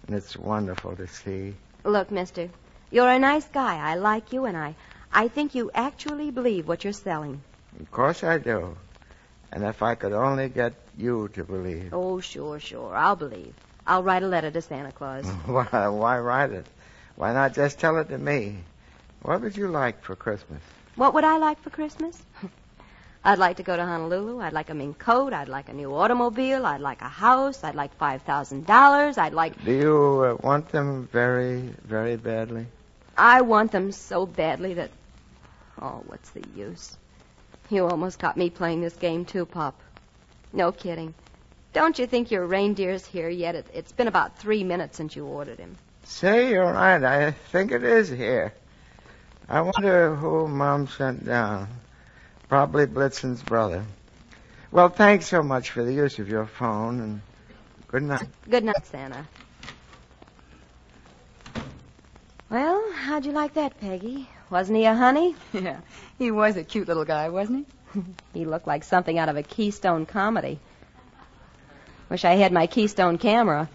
and 0.06 0.16
it's 0.16 0.36
wonderful 0.36 0.96
to 0.98 1.08
see. 1.08 1.56
Look, 1.86 2.12
mister, 2.12 2.50
you're 2.92 3.10
a 3.10 3.18
nice 3.18 3.48
guy. 3.48 3.78
I 3.78 3.96
like 3.96 4.34
you, 4.34 4.46
and 4.46 4.58
I 4.58 4.76
I 5.14 5.28
think 5.30 5.56
you 5.56 5.72
actually 5.74 6.32
believe 6.32 6.68
what 6.68 6.84
you're 6.84 6.94
selling. 6.94 7.42
Of 7.80 7.92
course 7.92 8.24
I 8.24 8.38
do. 8.38 8.78
And 9.52 9.64
if 9.64 9.82
I 9.84 9.96
could 9.96 10.14
only 10.14 10.50
get 10.50 10.74
you 10.98 11.30
to 11.34 11.44
believe. 11.44 11.94
Oh, 11.94 12.20
sure, 12.20 12.60
sure. 12.60 12.96
I'll 12.96 13.18
believe. 13.18 13.54
I'll 13.86 14.04
write 14.04 14.24
a 14.24 14.28
letter 14.28 14.52
to 14.52 14.62
Santa 14.62 14.92
Claus. 14.92 15.26
Why, 15.46 15.88
why 15.88 16.20
write 16.20 16.52
it? 16.52 16.66
Why 17.16 17.34
not 17.34 17.54
just 17.54 17.80
tell 17.80 17.98
it 17.98 18.10
to 18.10 18.18
me? 18.18 18.60
What 19.22 19.42
would 19.42 19.58
you 19.58 19.68
like 19.68 20.04
for 20.04 20.16
Christmas? 20.16 20.62
What 20.96 21.14
would 21.14 21.24
I 21.24 21.38
like 21.38 21.62
for 21.62 21.70
Christmas? 21.70 22.22
I'd 23.24 23.38
like 23.38 23.58
to 23.58 23.64
go 23.64 23.76
to 23.76 23.86
Honolulu. 23.86 24.42
I'd 24.42 24.54
like 24.54 24.72
a 24.72 24.74
mink 24.74 24.98
coat. 24.98 25.32
I'd 25.32 25.48
like 25.48 25.70
a 25.70 25.74
new 25.74 25.94
automobile. 25.96 26.66
I'd 26.66 26.82
like 26.82 27.02
a 27.02 27.08
house. 27.08 27.64
I'd 27.64 27.76
like 27.76 27.96
five 27.98 28.24
thousand 28.24 28.66
dollars. 28.66 29.18
I'd 29.20 29.34
like. 29.34 29.64
Do 29.64 29.72
you 29.72 30.24
uh, 30.24 30.48
want 30.48 30.70
them 30.70 31.08
very, 31.12 31.74
very 31.84 32.16
badly? 32.16 32.66
I 33.16 33.42
want 33.42 33.72
them 33.72 33.92
so 33.92 34.26
badly 34.26 34.74
that. 34.74 34.90
Oh, 35.80 36.02
what's 36.08 36.32
the 36.32 36.44
use? 36.56 36.98
You 37.70 37.88
almost 37.88 38.20
got 38.20 38.38
me 38.38 38.50
playing 38.50 38.82
this 38.82 38.96
game 38.96 39.26
too, 39.26 39.46
Pop. 39.46 39.80
No 40.52 40.72
kidding. 40.72 41.14
Don't 41.74 41.98
you 41.98 42.08
think 42.08 42.32
your 42.32 42.46
reindeer's 42.46 43.06
here 43.06 43.30
yet? 43.30 43.56
It, 43.56 43.68
it's 43.74 43.92
been 43.92 44.08
about 44.08 44.38
three 44.38 44.64
minutes 44.64 44.98
since 44.98 45.16
you 45.16 45.26
ordered 45.26 45.60
him. 45.60 45.78
Say, 46.04 46.50
you're 46.50 46.74
right. 46.74 47.02
I 47.02 47.32
think 47.32 47.72
it 47.72 47.84
is 47.84 48.10
here. 48.10 48.54
I 49.48 49.62
wonder 49.62 50.16
who 50.16 50.48
Mom 50.48 50.88
sent 50.88 51.26
down. 51.26 51.70
Probably 52.52 52.86
Blitzen's 52.86 53.42
brother. 53.42 53.86
Well, 54.74 54.90
thanks 54.90 55.26
so 55.26 55.42
much 55.42 55.70
for 55.70 55.86
the 55.86 55.94
use 55.94 56.20
of 56.20 56.28
your 56.28 56.46
phone, 56.46 57.00
and 57.00 57.22
good 57.88 58.04
night. 58.04 58.28
Good 58.50 58.66
night, 58.66 58.86
Santa. 58.88 59.26
Well, 62.50 62.92
how'd 62.92 63.26
you 63.26 63.32
like 63.32 63.54
that, 63.54 63.80
Peggy? 63.80 64.28
Wasn't 64.50 64.78
he 64.78 64.84
a 64.84 64.94
honey? 64.94 65.34
Yeah, 65.54 65.78
he 66.20 66.30
was 66.30 66.58
a 66.58 66.66
cute 66.66 66.90
little 66.90 67.06
guy, 67.06 67.30
wasn't 67.30 67.68
he? 67.94 68.02
He 68.40 68.44
looked 68.44 68.68
like 68.68 68.84
something 68.84 69.18
out 69.18 69.30
of 69.30 69.38
a 69.38 69.44
Keystone 69.44 70.06
comedy. 70.06 70.60
Wish 72.10 72.26
I 72.26 72.34
had 72.34 72.52
my 72.52 72.68
Keystone 72.68 73.18
camera. 73.18 73.70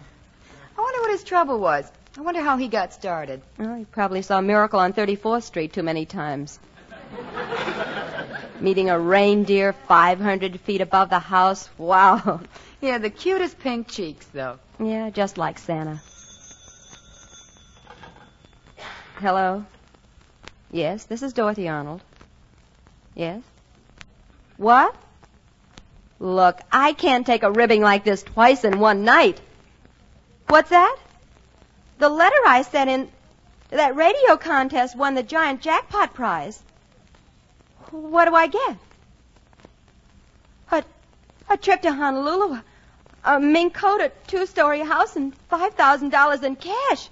I 0.77 0.81
wonder 0.81 1.01
what 1.01 1.09
his 1.09 1.23
trouble 1.23 1.59
was. 1.59 1.91
I 2.15 2.21
wonder 2.21 2.41
how 2.41 2.57
he 2.57 2.67
got 2.67 2.93
started. 2.93 3.41
Well, 3.57 3.73
he 3.73 3.85
probably 3.85 4.21
saw 4.21 4.39
Miracle 4.39 4.79
on 4.79 4.93
34th 4.93 5.45
Street 5.45 5.73
too 5.73 5.81
many 5.81 6.05
times. 6.05 6.59
Meeting 8.59 8.89
a 8.89 8.99
reindeer 8.99 9.73
500 9.73 10.59
feet 10.61 10.81
above 10.81 11.09
the 11.09 11.19
house. 11.19 11.69
Wow. 11.77 12.41
Yeah, 12.79 12.99
the 12.99 13.09
cutest 13.09 13.57
pink 13.57 13.87
cheeks, 13.87 14.27
though. 14.27 14.59
Yeah, 14.79 15.09
just 15.09 15.39
like 15.39 15.57
Santa. 15.57 15.99
Hello? 19.15 19.65
Yes, 20.71 21.05
this 21.05 21.23
is 21.23 21.33
Dorothy 21.33 21.67
Arnold. 21.67 22.01
Yes? 23.15 23.41
What? 24.57 24.95
Look, 26.19 26.59
I 26.71 26.93
can't 26.93 27.25
take 27.25 27.41
a 27.41 27.51
ribbing 27.51 27.81
like 27.81 28.03
this 28.03 28.21
twice 28.21 28.63
in 28.63 28.79
one 28.79 29.05
night. 29.05 29.41
What's 30.45 30.69
that? 30.69 30.97
The 31.97 32.09
letter 32.09 32.37
I 32.45 32.61
sent 32.61 32.91
in 32.91 33.09
that 33.71 33.95
radio 33.95 34.37
contest 34.37 34.95
won 34.95 35.15
the 35.15 35.23
giant 35.23 35.61
jackpot 35.61 36.13
prize. 36.13 36.61
What 37.91 38.25
do 38.25 38.35
I 38.35 38.47
get? 38.47 38.77
A, 40.71 40.83
a 41.49 41.57
trip 41.57 41.81
to 41.83 41.91
Honolulu, 41.91 42.59
a 43.23 43.39
mink 43.39 43.73
coat, 43.73 44.01
a 44.01 44.11
two-story 44.27 44.81
house, 44.81 45.15
and 45.15 45.33
$5,000 45.49 46.43
in 46.43 46.55
cash. 46.55 47.09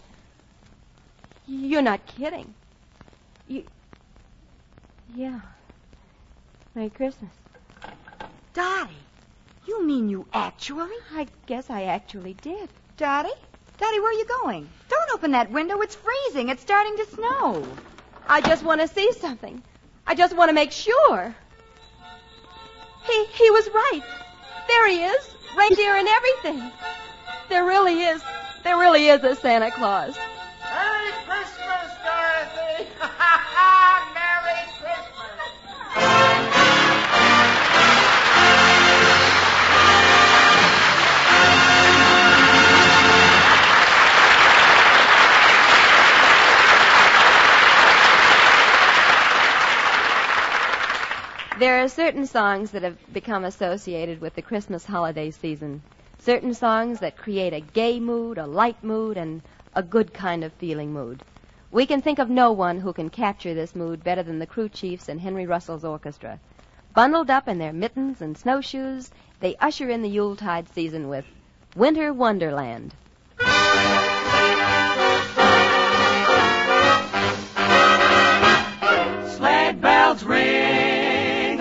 You're 1.48 1.82
not 1.82 2.06
kidding. 2.06 2.54
You... 3.48 3.64
Yeah. 5.16 5.40
Merry 6.74 6.90
Christmas. 6.90 7.32
Dottie, 8.54 8.94
you 9.66 9.86
mean 9.86 10.10
you 10.10 10.26
actually? 10.34 10.96
I 11.14 11.28
guess 11.46 11.70
I 11.70 11.84
actually 11.84 12.34
did. 12.34 12.70
Dottie? 12.98 13.30
Dottie, 13.78 14.00
where 14.00 14.10
are 14.10 14.14
you 14.14 14.26
going? 14.42 14.70
Don't 14.90 15.12
open 15.14 15.32
that 15.32 15.52
window. 15.52 15.82
It's 15.82 15.96
freezing. 15.96 16.50
It's 16.50 16.62
starting 16.62 16.98
to 16.98 17.06
snow. 17.08 17.68
I 18.28 18.42
just 18.42 18.64
want 18.64 18.82
to 18.82 18.88
see 18.88 19.12
something. 19.14 19.62
I 20.08 20.16
just 20.16 20.36
want 20.36 20.50
to 20.50 20.54
make 20.54 20.72
sure. 20.72 21.36
He 23.06 23.26
he 23.26 23.50
was 23.52 23.70
right. 23.74 24.02
There 24.68 24.88
he 24.88 25.04
is, 25.04 25.36
reindeer 25.58 25.96
and 25.96 26.08
everything. 26.08 26.72
There 27.50 27.66
really 27.66 28.02
is. 28.02 28.22
There 28.64 28.78
really 28.78 29.08
is 29.08 29.24
a 29.24 29.36
Santa 29.36 29.72
Claus. 29.72 30.18
There 51.66 51.82
are 51.82 51.90
certain 51.90 52.28
songs 52.28 52.70
that 52.72 52.84
have 52.84 52.96
become 53.12 53.44
associated 53.44 54.22
with 54.22 54.36
the 54.36 54.44
Christmas 54.44 54.86
holiday 54.86 55.32
season. 55.32 55.82
Certain 56.20 56.54
songs 56.54 57.00
that 57.00 57.18
create 57.18 57.54
a 57.54 57.60
gay 57.60 58.00
mood, 58.00 58.38
a 58.38 58.46
light 58.46 58.84
mood, 58.84 59.18
and 59.18 59.42
a 59.74 59.82
good 59.82 60.14
kind 60.14 60.44
of 60.44 60.54
feeling 60.54 60.94
mood. 60.94 61.24
We 61.72 61.88
can 61.88 62.04
think 62.04 62.20
of 62.20 62.30
no 62.30 62.52
one 62.52 62.80
who 62.80 62.94
can 62.94 63.10
capture 63.10 63.56
this 63.56 63.74
mood 63.74 64.04
better 64.04 64.22
than 64.22 64.38
the 64.38 64.46
Crew 64.46 64.70
Chiefs 64.70 65.10
and 65.10 65.20
Henry 65.20 65.48
Russell's 65.48 65.84
orchestra. 65.84 66.40
Bundled 66.94 67.32
up 67.32 67.48
in 67.48 67.58
their 67.58 67.74
mittens 67.74 68.22
and 68.22 68.38
snowshoes, 68.38 69.10
they 69.40 69.56
usher 69.56 69.90
in 69.90 70.04
the 70.04 70.10
Yuletide 70.10 70.70
season 70.70 71.08
with 71.10 71.26
Winter 71.76 72.14
Wonderland. 72.14 72.94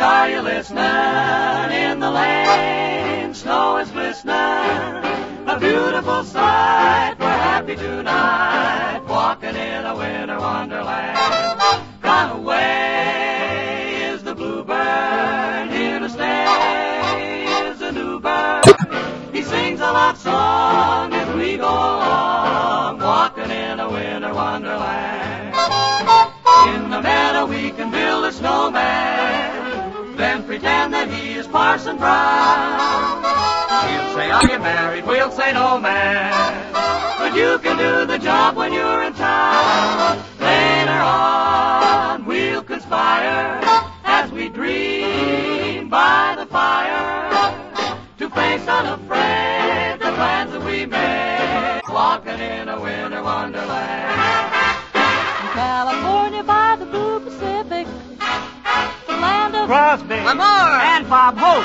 Are 0.04 0.28
you 0.28 0.40
listening? 0.42 0.84
In 1.72 1.98
the 1.98 2.10
lane, 2.10 3.32
snow 3.34 3.78
is 3.78 3.90
glistening. 3.90 4.34
A 4.34 5.56
beautiful 5.58 6.22
sight, 6.24 7.16
we're 7.18 7.26
happy 7.26 7.76
tonight, 7.76 9.02
walking 9.08 9.56
in 9.56 9.84
a 9.84 9.96
winter 9.96 10.38
wonderland. 10.38 11.18
Gone 12.02 12.40
away 12.40 14.10
is 14.12 14.22
the 14.22 14.34
bluebird, 14.34 15.70
here 15.70 15.98
to 16.00 16.08
stay 16.08 17.46
is 17.70 17.80
a 17.80 17.92
new 17.92 18.20
bird. 18.20 18.64
He 19.32 19.42
sings 19.42 19.80
a 19.80 19.90
love 19.90 20.18
song 20.18 20.63
is 31.86 31.98
Parson 31.98 31.98
Brown. 31.98 33.22
He'll 33.88 34.14
say, 34.14 34.30
oh, 34.30 34.34
are 34.34 34.52
you 34.52 34.58
married? 34.58 35.06
We'll 35.06 35.30
say, 35.30 35.52
no, 35.52 35.78
man. 35.78 36.72
But 37.18 37.34
you 37.34 37.58
can 37.58 37.76
do 37.76 38.06
the 38.06 38.18
job 38.18 38.56
when 38.56 38.72
you're 38.72 39.02
in 39.02 39.12
town. 39.14 40.18
Later 40.40 40.92
on, 40.92 42.24
we'll 42.24 42.62
conspire 42.62 43.60
as 44.04 44.30
we 44.30 44.48
dream 44.48 45.88
by 45.88 46.36
the 46.38 46.46
fire. 46.46 47.30
To 48.18 48.30
face 48.30 48.66
unafraid 48.66 50.00
the 50.00 50.12
plans 50.14 50.52
that 50.52 50.64
we 50.64 50.86
made, 50.86 51.82
walking 51.90 52.38
in 52.38 52.68
a 52.68 52.80
winter 52.80 53.22
wonderland. 53.22 54.52
California 55.52 56.42
by 56.44 56.76
the 56.78 56.86
blue 56.86 57.20
Pacific, 57.20 57.86
Crosby. 59.66 60.16
Lamour. 60.16 60.80
And 60.92 61.08
Bob 61.08 61.36
Hope. 61.38 61.64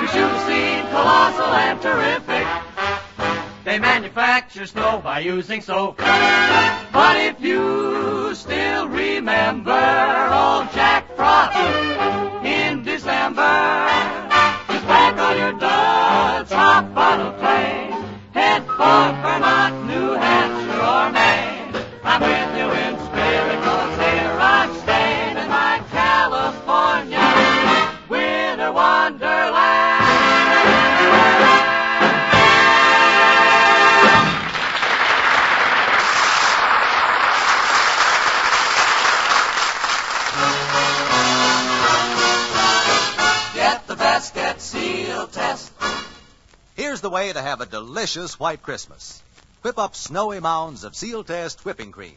To 0.00 0.06
shoot 0.12 0.30
a 0.30 0.40
scene 0.46 0.86
colossal 0.90 1.46
and 1.46 1.80
terrific. 1.80 2.46
They 3.64 3.78
manufacture 3.78 4.66
snow 4.66 5.00
by 5.02 5.20
using 5.20 5.60
soap. 5.60 5.98
But 5.98 7.16
if 7.18 7.40
you 7.40 8.34
still 8.34 8.88
remember 8.88 9.70
old 10.32 10.72
Jack 10.72 11.14
Frost 11.14 11.56
in 12.44 12.82
December, 12.82 13.86
just 14.68 14.86
pack 14.86 15.18
all 15.18 15.36
your 15.36 15.52
duds, 15.52 16.50
hop 16.50 16.96
on 16.96 17.20
a 17.20 17.32
plane, 17.38 17.92
head 18.32 18.64
for 18.66 19.19
the 47.10 47.14
way 47.14 47.32
to 47.32 47.42
have 47.42 47.60
a 47.60 47.66
delicious 47.66 48.38
white 48.38 48.62
Christmas. 48.62 49.20
Whip 49.62 49.78
up 49.80 49.96
snowy 49.96 50.38
mounds 50.38 50.84
of 50.84 50.94
Sealtest 50.94 51.64
whipping 51.64 51.90
cream. 51.90 52.16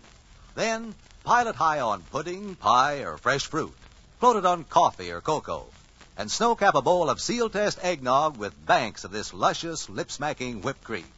Then 0.54 0.94
pile 1.24 1.48
it 1.48 1.56
high 1.56 1.80
on 1.80 2.04
pudding, 2.04 2.54
pie, 2.54 3.00
or 3.00 3.18
fresh 3.18 3.48
fruit. 3.48 3.74
Float 4.20 4.36
it 4.36 4.46
on 4.46 4.66
coffee 4.66 5.10
or 5.10 5.20
cocoa. 5.20 5.66
And 6.16 6.30
snow 6.30 6.54
cap 6.54 6.76
a 6.76 6.82
bowl 6.84 7.10
of 7.10 7.20
Sealtest 7.20 7.80
eggnog 7.82 8.38
with 8.38 8.68
banks 8.68 9.04
of 9.04 9.10
this 9.10 9.34
luscious, 9.34 9.90
lip 9.90 10.12
smacking 10.12 10.62
whipped 10.62 10.84
cream. 10.84 11.12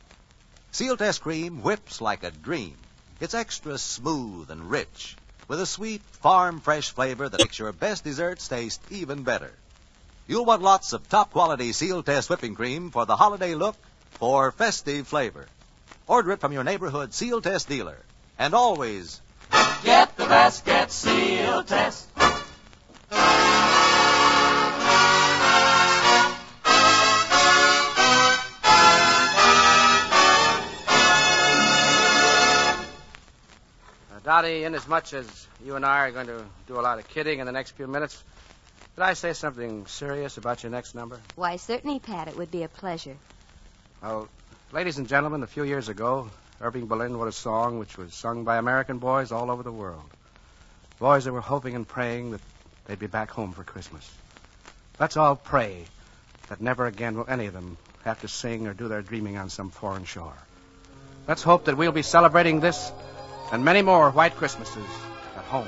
Sealtest 0.71 1.19
cream 1.21 1.61
whips 1.61 1.99
like 1.99 2.23
a 2.23 2.31
dream. 2.31 2.77
It's 3.19 3.33
extra 3.33 3.77
smooth 3.77 4.51
and 4.51 4.71
rich, 4.71 5.17
with 5.49 5.59
a 5.59 5.65
sweet, 5.65 6.01
farm 6.21 6.61
fresh 6.61 6.91
flavor 6.91 7.27
that 7.27 7.41
makes 7.41 7.59
your 7.59 7.73
best 7.73 8.05
desserts 8.05 8.47
taste 8.47 8.81
even 8.89 9.23
better. 9.23 9.51
You'll 10.27 10.45
want 10.45 10.63
lots 10.63 10.93
of 10.93 11.07
top 11.07 11.31
quality 11.31 11.71
Sealtest 11.71 12.29
whipping 12.29 12.55
cream 12.55 12.89
for 12.89 13.05
the 13.05 13.15
holiday 13.15 13.53
look 13.53 13.75
for 14.11 14.51
festive 14.51 15.07
flavor. 15.07 15.45
Order 16.07 16.31
it 16.31 16.39
from 16.39 16.51
your 16.51 16.63
neighborhood 16.63 17.13
Sealtest 17.13 17.69
dealer. 17.69 17.99
And 18.39 18.55
always 18.55 19.21
Get 19.83 20.17
the 20.17 20.25
best, 20.25 20.65
get 20.65 20.91
Sealtest. 20.91 22.09
Dottie, 34.23 34.63
inasmuch 34.63 35.13
as 35.13 35.47
you 35.63 35.75
and 35.75 35.85
I 35.85 36.07
are 36.07 36.11
going 36.11 36.25
to 36.25 36.43
do 36.67 36.79
a 36.79 36.81
lot 36.81 36.97
of 36.97 37.07
kidding 37.07 37.37
in 37.37 37.45
the 37.45 37.51
next 37.51 37.75
few 37.75 37.85
minutes, 37.85 38.23
could 38.95 39.03
I 39.03 39.13
say 39.13 39.33
something 39.33 39.85
serious 39.87 40.37
about 40.37 40.63
your 40.63 40.71
next 40.71 40.95
number? 40.95 41.19
Why, 41.35 41.57
certainly, 41.57 41.99
Pat. 41.99 42.29
It 42.29 42.37
would 42.37 42.49
be 42.49 42.63
a 42.63 42.69
pleasure. 42.69 43.17
Well, 44.01 44.29
ladies 44.71 44.97
and 44.97 45.07
gentlemen, 45.07 45.43
a 45.43 45.47
few 45.47 45.63
years 45.63 45.89
ago, 45.89 46.29
Irving 46.61 46.87
Berlin 46.87 47.17
wrote 47.17 47.27
a 47.27 47.33
song 47.33 47.77
which 47.77 47.97
was 47.97 48.13
sung 48.13 48.45
by 48.45 48.57
American 48.57 48.99
boys 48.99 49.33
all 49.33 49.51
over 49.51 49.63
the 49.63 49.71
world. 49.71 50.09
Boys 50.97 51.25
that 51.25 51.33
were 51.33 51.41
hoping 51.41 51.75
and 51.75 51.85
praying 51.85 52.31
that 52.31 52.41
they'd 52.85 52.99
be 52.99 53.07
back 53.07 53.31
home 53.31 53.51
for 53.51 53.65
Christmas. 53.65 54.09
Let's 54.97 55.17
all 55.17 55.35
pray 55.35 55.83
that 56.47 56.61
never 56.61 56.85
again 56.85 57.17
will 57.17 57.25
any 57.27 57.47
of 57.47 57.53
them 57.53 57.77
have 58.05 58.21
to 58.21 58.29
sing 58.29 58.65
or 58.67 58.73
do 58.73 58.87
their 58.87 59.01
dreaming 59.01 59.35
on 59.35 59.49
some 59.49 59.71
foreign 59.71 60.05
shore. 60.05 60.37
Let's 61.27 61.43
hope 61.43 61.65
that 61.65 61.75
we'll 61.75 61.91
be 61.91 62.01
celebrating 62.01 62.61
this 62.61 62.91
and 63.51 63.65
many 63.65 63.81
more 63.81 64.09
white 64.11 64.35
Christmases 64.35 64.87
at 65.35 65.43
home. 65.43 65.67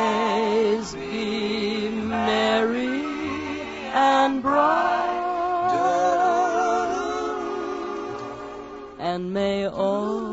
may 9.41 9.65
all 9.65 10.30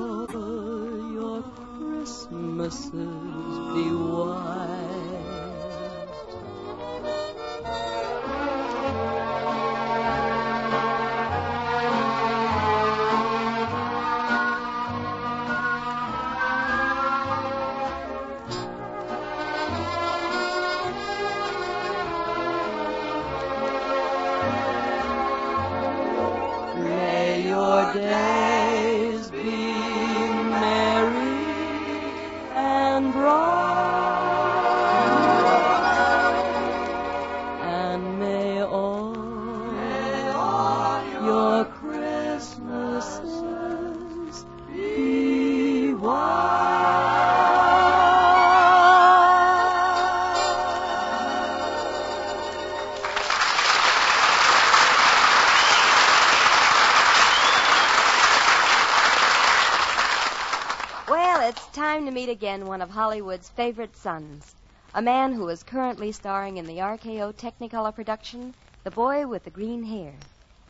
again 62.38 62.66
one 62.66 62.80
of 62.80 62.90
Hollywood's 62.90 63.48
favorite 63.48 63.96
sons. 63.96 64.54
A 64.94 65.02
man 65.02 65.32
who 65.32 65.48
is 65.48 65.64
currently 65.64 66.12
starring 66.12 66.56
in 66.56 66.66
the 66.66 66.78
RKO 66.78 67.34
Technicolor 67.34 67.92
production, 67.92 68.54
The 68.84 68.92
Boy 68.92 69.26
with 69.26 69.42
the 69.42 69.50
Green 69.50 69.82
Hair, 69.82 70.12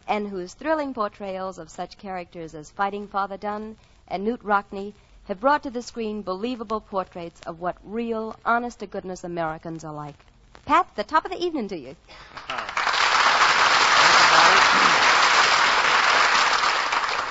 and 0.07 0.26
whose 0.26 0.54
thrilling 0.54 0.94
portrayals 0.94 1.59
of 1.59 1.68
such 1.68 1.98
characters 1.98 2.54
as 2.54 2.70
Fighting 2.70 3.07
Father 3.07 3.37
Dunn 3.37 3.76
and 4.07 4.26
Knute 4.26 4.42
Rockne 4.42 4.94
have 5.26 5.40
brought 5.40 5.62
to 5.64 5.70
the 5.70 5.83
screen 5.83 6.22
believable 6.22 6.81
portraits 6.81 7.42
of 7.42 7.61
what 7.61 7.76
real, 7.85 8.35
honest 8.46 8.78
to 8.78 8.87
goodness 8.87 9.22
Americans 9.22 9.85
are 9.85 9.92
like. 9.92 10.16
Pat, 10.64 10.88
the 10.96 11.04
top 11.04 11.26
of 11.26 11.31
the 11.31 11.44
evening 11.44 11.68
to 11.68 11.76
you. 11.76 11.96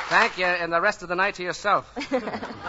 Thank 0.09 0.37
you, 0.37 0.45
and 0.45 0.71
the 0.71 0.79
rest 0.79 1.03
of 1.03 1.09
the 1.09 1.15
night 1.15 1.35
to 1.35 1.43
yourself. 1.43 1.85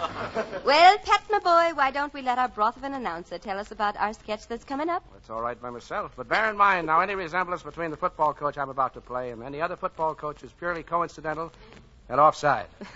Well, 0.65 0.97
Pat, 0.99 1.23
my 1.31 1.39
boy, 1.39 1.75
why 1.75 1.89
don't 1.89 2.13
we 2.13 2.21
let 2.21 2.37
our 2.37 2.47
broth 2.47 2.77
of 2.77 2.83
an 2.83 2.93
announcer 2.93 3.39
tell 3.39 3.57
us 3.57 3.71
about 3.71 3.97
our 3.97 4.13
sketch 4.13 4.47
that's 4.47 4.63
coming 4.63 4.87
up? 4.87 5.03
It's 5.17 5.29
all 5.29 5.41
right 5.41 5.59
by 5.59 5.71
myself. 5.71 6.11
But 6.15 6.27
bear 6.27 6.47
in 6.49 6.57
mind, 6.57 6.85
now, 6.85 6.99
any 6.99 7.15
resemblance 7.15 7.63
between 7.63 7.89
the 7.89 7.97
football 7.97 8.33
coach 8.33 8.57
I'm 8.57 8.69
about 8.69 8.93
to 8.93 9.01
play 9.01 9.31
and 9.31 9.41
any 9.41 9.61
other 9.61 9.75
football 9.75 10.13
coach 10.13 10.43
is 10.43 10.51
purely 10.51 10.83
coincidental 10.83 11.51
and 12.07 12.19
offside. 12.19 12.67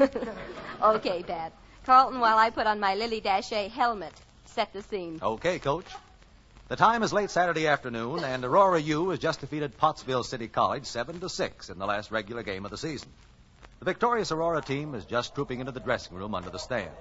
okay, 0.81 1.23
Pat. 1.23 1.53
Carlton, 1.85 2.19
while 2.19 2.37
I 2.37 2.51
put 2.51 2.67
on 2.67 2.79
my 2.79 2.93
Lily 2.93 3.21
Daché 3.21 3.71
helmet, 3.71 4.13
set 4.45 4.71
the 4.71 4.83
scene. 4.83 5.19
Okay, 5.21 5.57
Coach. 5.57 5.87
The 6.67 6.75
time 6.75 7.01
is 7.01 7.11
late 7.11 7.31
Saturday 7.31 7.67
afternoon, 7.67 8.23
and 8.23 8.45
Aurora 8.45 8.79
U 8.79 9.09
has 9.09 9.19
just 9.19 9.41
defeated 9.41 9.77
Pottsville 9.77 10.23
City 10.23 10.47
College 10.47 10.85
seven 10.85 11.19
to 11.21 11.29
six 11.29 11.69
in 11.69 11.79
the 11.79 11.85
last 11.85 12.11
regular 12.11 12.43
game 12.43 12.65
of 12.65 12.71
the 12.71 12.77
season. 12.77 13.09
The 13.83 13.91
victorious 13.91 14.31
Aurora 14.31 14.61
team 14.61 14.95
is 14.95 15.03
just 15.03 15.35
trooping 15.35 15.59
into 15.59 15.73
the 15.73 15.81
dressing 15.81 16.15
room 16.15 16.35
under 16.35 16.49
the 16.49 16.57
stands. 16.57 16.95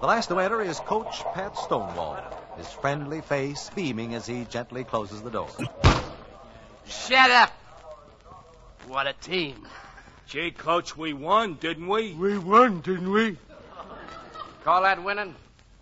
The 0.00 0.06
last 0.06 0.28
to 0.28 0.38
enter 0.38 0.62
is 0.62 0.78
Coach 0.78 1.24
Pat 1.34 1.58
Stonewall, 1.58 2.22
his 2.56 2.68
friendly 2.68 3.20
face 3.20 3.68
beaming 3.74 4.14
as 4.14 4.24
he 4.24 4.44
gently 4.44 4.84
closes 4.84 5.22
the 5.22 5.30
door. 5.30 5.48
Shut 6.86 7.32
up! 7.32 7.50
What 8.86 9.08
a 9.08 9.12
team. 9.14 9.66
Gee, 10.28 10.52
Coach, 10.52 10.96
we 10.96 11.14
won, 11.14 11.54
didn't 11.54 11.88
we? 11.88 12.12
We 12.12 12.38
won, 12.38 12.80
didn't 12.80 13.10
we? 13.10 13.36
Call 14.62 14.82
that 14.82 15.02
winning? 15.02 15.34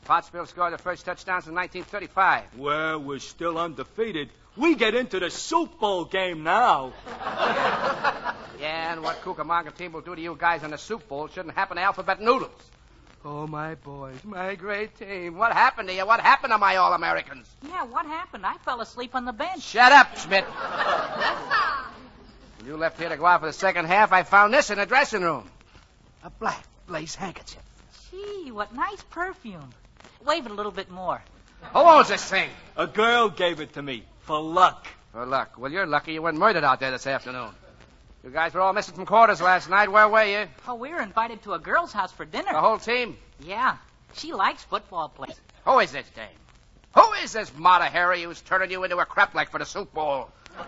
Pottsville 0.07 0.47
scored 0.47 0.73
the 0.73 0.79
first 0.79 1.05
touchdowns 1.05 1.47
in 1.47 1.55
1935. 1.55 2.57
Well, 2.57 3.01
we're 3.01 3.19
still 3.19 3.59
undefeated. 3.59 4.31
We 4.57 4.77
get 4.77 4.95
into 4.95 5.21
the 5.21 5.29
Super 5.29 5.77
Bowl 5.77 6.07
game 6.07 6.43
now. 6.43 6.95
Yeah, 8.81 8.95
and 8.95 9.03
what 9.03 9.21
Cucamonga 9.21 9.77
team 9.77 9.93
will 9.93 10.01
do 10.01 10.15
to 10.15 10.23
you 10.23 10.35
guys 10.41 10.63
in 10.63 10.71
the 10.71 10.79
Super 10.79 11.05
Bowl 11.05 11.29
shouldn't 11.29 11.55
happen 11.55 11.77
to 11.77 11.83
Alphabet 11.83 12.19
Noodles. 12.19 12.63
Oh, 13.23 13.47
my 13.47 13.75
boys, 13.75 14.25
my 14.25 14.55
great 14.55 14.99
team. 14.99 15.37
What 15.37 15.53
happened 15.53 15.91
to 15.91 15.95
you? 15.95 16.07
What 16.07 16.21
happened 16.21 16.53
to 16.53 16.57
my 16.57 16.77
All 16.77 16.95
Americans? 16.95 17.47
Yeah, 17.63 17.85
what 17.85 18.07
happened? 18.07 18.47
I 18.47 18.55
fell 18.65 18.81
asleep 18.81 19.15
on 19.15 19.27
the 19.27 19.35
bench. 19.35 19.61
Shut 19.61 19.93
up, 19.93 20.17
Schmidt. 20.17 20.45
when 22.57 22.69
you 22.69 22.79
left 22.79 22.99
here 22.99 23.11
to 23.11 23.19
go 23.19 23.27
out 23.27 23.41
for 23.41 23.49
the 23.49 23.53
second 23.53 23.85
half, 23.85 24.15
I 24.15 24.23
found 24.23 24.55
this 24.55 24.71
in 24.71 24.79
the 24.79 24.87
dressing 24.87 25.21
room 25.21 25.47
a 26.25 26.31
black 26.31 26.65
lace 26.89 27.15
handkerchief. 27.15 27.61
Gee, 28.11 28.51
what 28.51 28.75
nice 28.75 29.03
perfume. 29.11 29.75
Wave 30.25 30.47
it 30.47 30.53
a 30.53 30.55
little 30.55 30.73
bit 30.73 30.91
more. 30.91 31.21
Who 31.75 31.81
owns 31.81 32.09
this 32.09 32.25
thing? 32.25 32.49
A 32.79 32.87
girl 32.87 33.29
gave 33.29 33.61
it 33.61 33.75
to 33.75 33.83
me 33.83 34.05
for 34.21 34.41
luck. 34.41 34.87
For 35.13 35.27
luck. 35.27 35.59
Well, 35.59 35.71
you're 35.71 35.87
lucky 35.87 36.15
you 36.15 36.23
weren't 36.23 36.39
murdered 36.39 36.65
out 36.65 36.81
there 36.81 36.93
this 36.93 37.07
afternoon. 37.07 37.51
You 38.23 38.31
guys 38.31 38.53
were 38.53 38.61
all 38.61 38.75
missing 38.75 38.95
from 38.95 39.07
quarters 39.07 39.41
last 39.41 39.71
night. 39.71 39.91
Where 39.91 40.09
were 40.09 40.25
you? 40.25 40.47
Oh, 40.69 40.75
we 40.75 40.91
were 40.91 41.01
invited 41.01 41.43
to 41.45 41.55
a 41.55 41.59
girl's 41.59 41.93
house 41.93 42.13
for 42.13 42.27
dinner. 42.27 42.53
The 42.53 42.61
whole 42.61 42.79
team? 42.79 43.17
Yeah, 43.41 43.77
she 44.15 44.35
likes 44.35 44.63
football 44.63 45.09
players. 45.09 45.41
Who 45.65 45.79
is 45.79 45.93
this 45.93 46.09
dame? 46.15 46.29
Who 46.95 47.13
is 47.25 47.33
this 47.33 47.51
Mata 47.57 47.87
Hari 47.87 48.23
who's 48.23 48.41
turning 48.43 48.71
you 48.71 48.85
into 48.85 48.99
a 48.99 49.07
crap 49.07 49.35
like 49.35 49.51
for 49.51 49.59
the 49.59 49.65
soup 49.65 49.95
Bowl? 49.95 50.31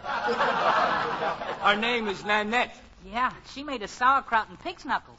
Our 1.61 1.77
name 1.77 2.09
is 2.09 2.25
Nanette. 2.25 2.75
Yeah, 3.05 3.33
she 3.53 3.65
made 3.65 3.83
us 3.83 3.91
sauerkraut 3.91 4.49
and 4.49 4.59
pig's 4.61 4.85
knuckles. 4.85 5.19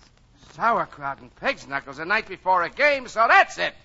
Sauerkraut 0.54 1.20
and 1.20 1.36
pig's 1.36 1.68
knuckles 1.68 1.98
the 1.98 2.06
night 2.06 2.28
before 2.28 2.64
a 2.64 2.70
game, 2.70 3.08
so 3.08 3.26
that's 3.28 3.58
it. 3.60 3.76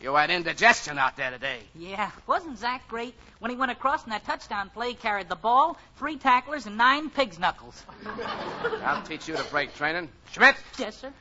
You 0.00 0.14
had 0.16 0.30
indigestion 0.30 0.98
out 0.98 1.16
there 1.16 1.30
today. 1.30 1.60
Yeah, 1.74 2.10
wasn't 2.26 2.58
Zach 2.58 2.86
great? 2.88 3.14
When 3.38 3.50
he 3.50 3.56
went 3.56 3.70
across 3.72 4.04
in 4.04 4.10
that 4.10 4.24
touchdown 4.26 4.70
play, 4.70 4.94
carried 4.94 5.28
the 5.28 5.36
ball, 5.36 5.78
three 5.96 6.16
tacklers, 6.18 6.66
and 6.66 6.76
nine 6.76 7.08
pig's 7.10 7.38
knuckles. 7.38 7.82
I'll 8.84 9.02
teach 9.02 9.28
you 9.28 9.36
to 9.36 9.44
break 9.44 9.74
training. 9.76 10.10
Schmidt, 10.32 10.56
Yes, 10.78 10.96
sir. 10.98 11.12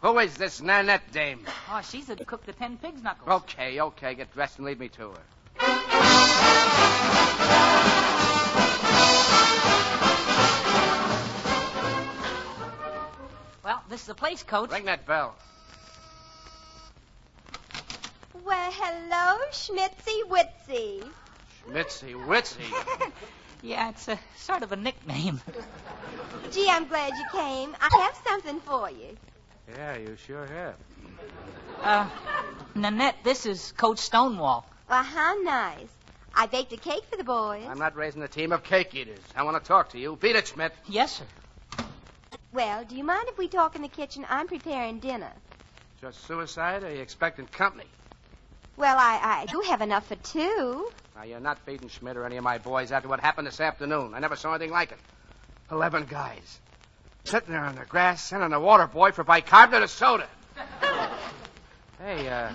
who 0.00 0.18
is 0.20 0.34
this 0.36 0.60
Nanette 0.62 1.10
dame? 1.12 1.44
Oh, 1.70 1.80
she's 1.82 2.06
the 2.06 2.16
cook 2.24 2.46
the 2.46 2.52
ten 2.52 2.78
pig's 2.78 3.02
knuckles. 3.02 3.42
Okay, 3.42 3.80
okay, 3.80 4.14
get 4.14 4.32
dressed 4.32 4.58
and 4.58 4.66
lead 4.66 4.78
me 4.78 4.88
to 4.90 5.10
her. 5.10 6.28
Well, 13.64 13.82
this 13.90 14.00
is 14.02 14.06
the 14.06 14.14
place, 14.14 14.42
Coach. 14.42 14.70
Ring 14.70 14.86
that 14.86 15.06
bell. 15.06 15.34
Well, 18.48 18.72
hello, 18.72 19.38
Schmitzy 19.52 20.22
Witsy. 20.30 21.04
Schmitzy 21.60 22.14
Witsy. 22.14 23.12
yeah, 23.62 23.90
it's 23.90 24.08
a 24.08 24.18
sort 24.38 24.62
of 24.62 24.72
a 24.72 24.76
nickname. 24.76 25.42
Gee, 26.50 26.66
I'm 26.70 26.88
glad 26.88 27.12
you 27.12 27.24
came. 27.30 27.76
I 27.78 27.90
have 28.00 28.18
something 28.26 28.58
for 28.60 28.90
you. 28.90 29.18
Yeah, 29.76 29.98
you 29.98 30.16
sure 30.16 30.46
have. 30.46 30.74
Uh, 31.82 32.08
Nanette, 32.74 33.16
this 33.22 33.44
is 33.44 33.72
Coach 33.72 33.98
Stonewall. 33.98 34.64
Well, 34.88 35.02
how 35.02 35.34
nice. 35.42 35.90
I 36.34 36.46
baked 36.46 36.72
a 36.72 36.78
cake 36.78 37.04
for 37.10 37.18
the 37.18 37.24
boys. 37.24 37.66
I'm 37.68 37.78
not 37.78 37.96
raising 37.96 38.22
a 38.22 38.28
team 38.28 38.52
of 38.52 38.62
cake 38.62 38.94
eaters. 38.94 39.20
I 39.36 39.42
want 39.42 39.62
to 39.62 39.68
talk 39.68 39.90
to 39.90 39.98
you. 39.98 40.16
Beat 40.16 40.36
it, 40.36 40.46
Schmidt. 40.48 40.72
Yes, 40.88 41.20
sir. 41.20 41.86
Well, 42.54 42.82
do 42.84 42.96
you 42.96 43.04
mind 43.04 43.28
if 43.28 43.36
we 43.36 43.46
talk 43.48 43.76
in 43.76 43.82
the 43.82 43.88
kitchen? 43.88 44.24
I'm 44.26 44.48
preparing 44.48 45.00
dinner. 45.00 45.32
Just 46.00 46.26
suicide, 46.26 46.82
or 46.82 46.86
are 46.86 46.90
you 46.90 47.02
expecting 47.02 47.46
company? 47.48 47.84
Well, 48.78 48.96
I, 48.96 49.42
I 49.42 49.46
do 49.46 49.60
have 49.66 49.80
enough 49.80 50.06
for 50.06 50.14
two. 50.14 50.88
Now, 51.16 51.24
you're 51.24 51.40
not 51.40 51.66
beating 51.66 51.88
Schmidt 51.88 52.16
or 52.16 52.24
any 52.24 52.36
of 52.36 52.44
my 52.44 52.58
boys 52.58 52.92
after 52.92 53.08
what 53.08 53.18
happened 53.18 53.48
this 53.48 53.60
afternoon. 53.60 54.14
I 54.14 54.20
never 54.20 54.36
saw 54.36 54.54
anything 54.54 54.70
like 54.70 54.92
it. 54.92 54.98
Eleven 55.68 56.06
guys. 56.06 56.60
Sitting 57.24 57.50
there 57.50 57.64
on 57.64 57.74
the 57.74 57.84
grass, 57.84 58.22
sending 58.22 58.52
a 58.52 58.60
water 58.60 58.86
boy 58.86 59.10
for 59.10 59.24
bicarbonate 59.24 59.82
of 59.82 59.90
soda. 59.90 60.28
hey, 61.98 62.28
uh. 62.28 62.52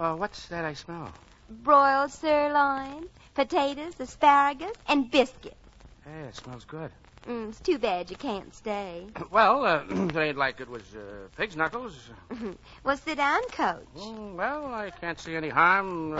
Oh, 0.00 0.16
what's 0.16 0.46
that 0.46 0.64
I 0.64 0.72
smell? 0.72 1.12
Broiled 1.50 2.10
sirloin, 2.10 3.04
potatoes, 3.34 3.92
asparagus, 4.00 4.72
and 4.88 5.10
biscuit. 5.10 5.56
Hey, 6.04 6.22
it 6.22 6.36
smells 6.36 6.64
good. 6.64 6.90
Mm, 7.28 7.50
it's 7.50 7.60
too 7.60 7.78
bad 7.78 8.10
you 8.10 8.16
can't 8.16 8.54
stay. 8.54 9.06
Well, 9.30 9.64
uh, 9.64 9.84
it 9.90 10.16
ain't 10.16 10.36
like 10.36 10.60
it 10.60 10.68
was 10.68 10.82
uh, 10.94 11.28
pig's 11.36 11.56
knuckles. 11.56 12.10
well, 12.84 12.96
sit 12.96 13.16
down, 13.16 13.40
Coach. 13.50 13.86
Mm, 13.96 14.34
well, 14.34 14.66
I 14.66 14.90
can't 14.90 15.18
see 15.18 15.36
any 15.36 15.48
harm. 15.48 16.14
Uh... 16.14 16.18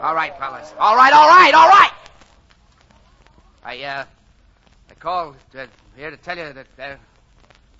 All 0.00 0.14
right, 0.14 0.36
fellas. 0.38 0.74
All 0.78 0.96
right, 0.96 1.12
all 1.12 1.28
right, 1.28 1.54
all 1.54 1.68
right. 1.68 1.90
I 3.64 3.82
uh, 3.82 4.04
I 4.90 4.94
called 4.94 5.36
uh, 5.56 5.66
here 5.96 6.10
to 6.10 6.16
tell 6.16 6.36
you 6.36 6.52
that, 6.52 6.66
uh, 6.78 6.96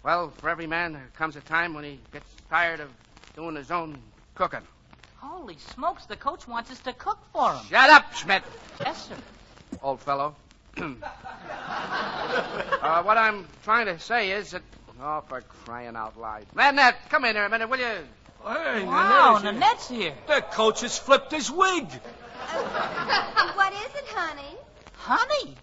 well, 0.02 0.30
for 0.38 0.48
every 0.48 0.66
man 0.66 0.92
there 0.92 1.10
comes 1.16 1.36
a 1.36 1.40
time 1.42 1.74
when 1.74 1.84
he 1.84 2.00
gets 2.12 2.26
tired 2.48 2.80
of 2.80 2.88
doing 3.34 3.56
his 3.56 3.70
own 3.70 3.98
cooking. 4.34 4.60
Holy 5.16 5.56
smokes, 5.74 6.06
the 6.06 6.16
coach 6.16 6.46
wants 6.46 6.70
us 6.70 6.78
to 6.80 6.92
cook 6.92 7.18
for 7.32 7.52
him. 7.52 7.64
Shut 7.68 7.90
up, 7.90 8.14
Schmidt. 8.14 8.42
Yes, 8.80 9.08
sir. 9.08 9.16
old 9.82 10.00
fellow. 10.00 10.34
uh, 10.76 10.92
what 13.02 13.16
I'm 13.16 13.46
trying 13.62 13.86
to 13.86 13.98
say 13.98 14.32
is 14.32 14.50
that. 14.50 14.62
Oh, 15.00 15.22
for 15.28 15.40
crying 15.64 15.96
out 15.96 16.18
loud. 16.18 16.46
Nanette, 16.54 16.96
come 17.10 17.24
in 17.24 17.34
here 17.34 17.44
a 17.44 17.50
minute, 17.50 17.68
will 17.68 17.78
you? 17.78 17.84
Hey, 18.46 18.84
Wow, 18.84 19.40
Nanette. 19.42 19.54
Nanette's 19.60 19.88
here. 19.88 20.14
The 20.26 20.40
coach 20.52 20.82
has 20.82 20.98
flipped 20.98 21.32
his 21.32 21.50
wig. 21.50 21.86
what 23.54 23.72
is 23.72 23.94
it, 23.94 24.08
honey? 24.08 24.56
Honey. 24.94 25.56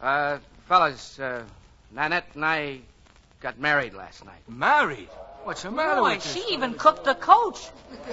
Uh, 0.00 0.38
fellas, 0.66 1.18
uh, 1.20 1.44
Nanette 1.92 2.26
and 2.34 2.44
I 2.44 2.80
got 3.40 3.58
married 3.58 3.94
last 3.94 4.24
night. 4.24 4.40
Married? 4.48 5.08
What's 5.44 5.62
the 5.62 5.70
matter 5.70 6.00
Boy, 6.00 6.14
with 6.14 6.22
this? 6.24 6.34
she 6.34 6.54
even 6.54 6.74
cooked 6.74 7.04
the 7.04 7.14
coach. 7.14 7.68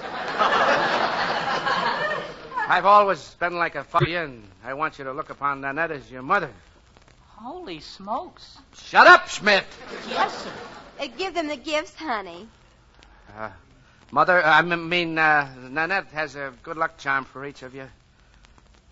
I've 2.69 2.85
always 2.85 3.33
been 3.35 3.55
like 3.55 3.75
a 3.75 3.83
father, 3.83 4.23
and 4.23 4.47
I 4.63 4.73
want 4.73 4.97
you 4.97 5.05
to 5.05 5.13
look 5.13 5.29
upon 5.29 5.61
Nanette 5.61 5.91
as 5.91 6.09
your 6.11 6.21
mother. 6.21 6.49
Holy 7.35 7.79
smokes. 7.79 8.57
Shut 8.75 9.07
up, 9.07 9.27
Schmidt! 9.29 9.63
Yes, 10.09 10.35
sir. 10.43 10.51
Uh, 10.99 11.07
give 11.17 11.33
them 11.33 11.47
the 11.47 11.55
gifts, 11.55 11.93
honey. 11.95 12.47
Uh, 13.37 13.49
mother, 14.11 14.43
I 14.43 14.59
m- 14.59 14.89
mean, 14.89 15.17
uh, 15.17 15.47
Nanette 15.69 16.07
has 16.13 16.35
a 16.35 16.51
good 16.63 16.77
luck 16.77 16.97
charm 16.97 17.25
for 17.25 17.45
each 17.45 17.61
of 17.61 17.75
you. 17.75 17.87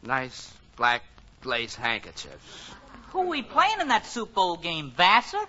Nice 0.03 0.53
black 0.77 1.03
lace 1.43 1.75
handkerchiefs. 1.75 2.71
Who 3.11 3.21
are 3.21 3.27
we 3.27 3.41
playing 3.41 3.81
in 3.81 3.87
that 3.87 4.05
Super 4.05 4.33
Bowl 4.33 4.57
game, 4.57 4.91
Vassar? 4.91 5.39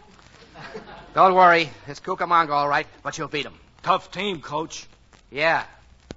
Don't 1.14 1.34
worry, 1.34 1.70
it's 1.86 2.00
Cucamonga, 2.00 2.50
all 2.50 2.68
right, 2.68 2.86
but 3.02 3.16
you'll 3.16 3.28
beat 3.28 3.46
him. 3.46 3.54
Tough 3.82 4.10
team, 4.10 4.40
coach. 4.40 4.86
Yeah, 5.30 5.64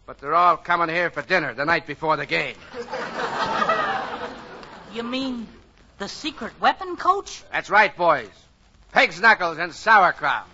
but 0.05 0.19
they're 0.19 0.35
all 0.35 0.57
coming 0.57 0.89
here 0.89 1.09
for 1.09 1.21
dinner 1.21 1.53
the 1.53 1.65
night 1.65 1.87
before 1.87 2.17
the 2.17 2.25
game. 2.25 2.55
You 4.93 5.03
mean 5.03 5.47
the 5.99 6.07
secret 6.07 6.59
weapon, 6.59 6.95
Coach? 6.95 7.43
That's 7.51 7.69
right, 7.69 7.95
boys. 7.95 8.29
Pig's 8.91 9.21
knuckles 9.21 9.59
and 9.59 9.73
sauerkraut. 9.73 10.47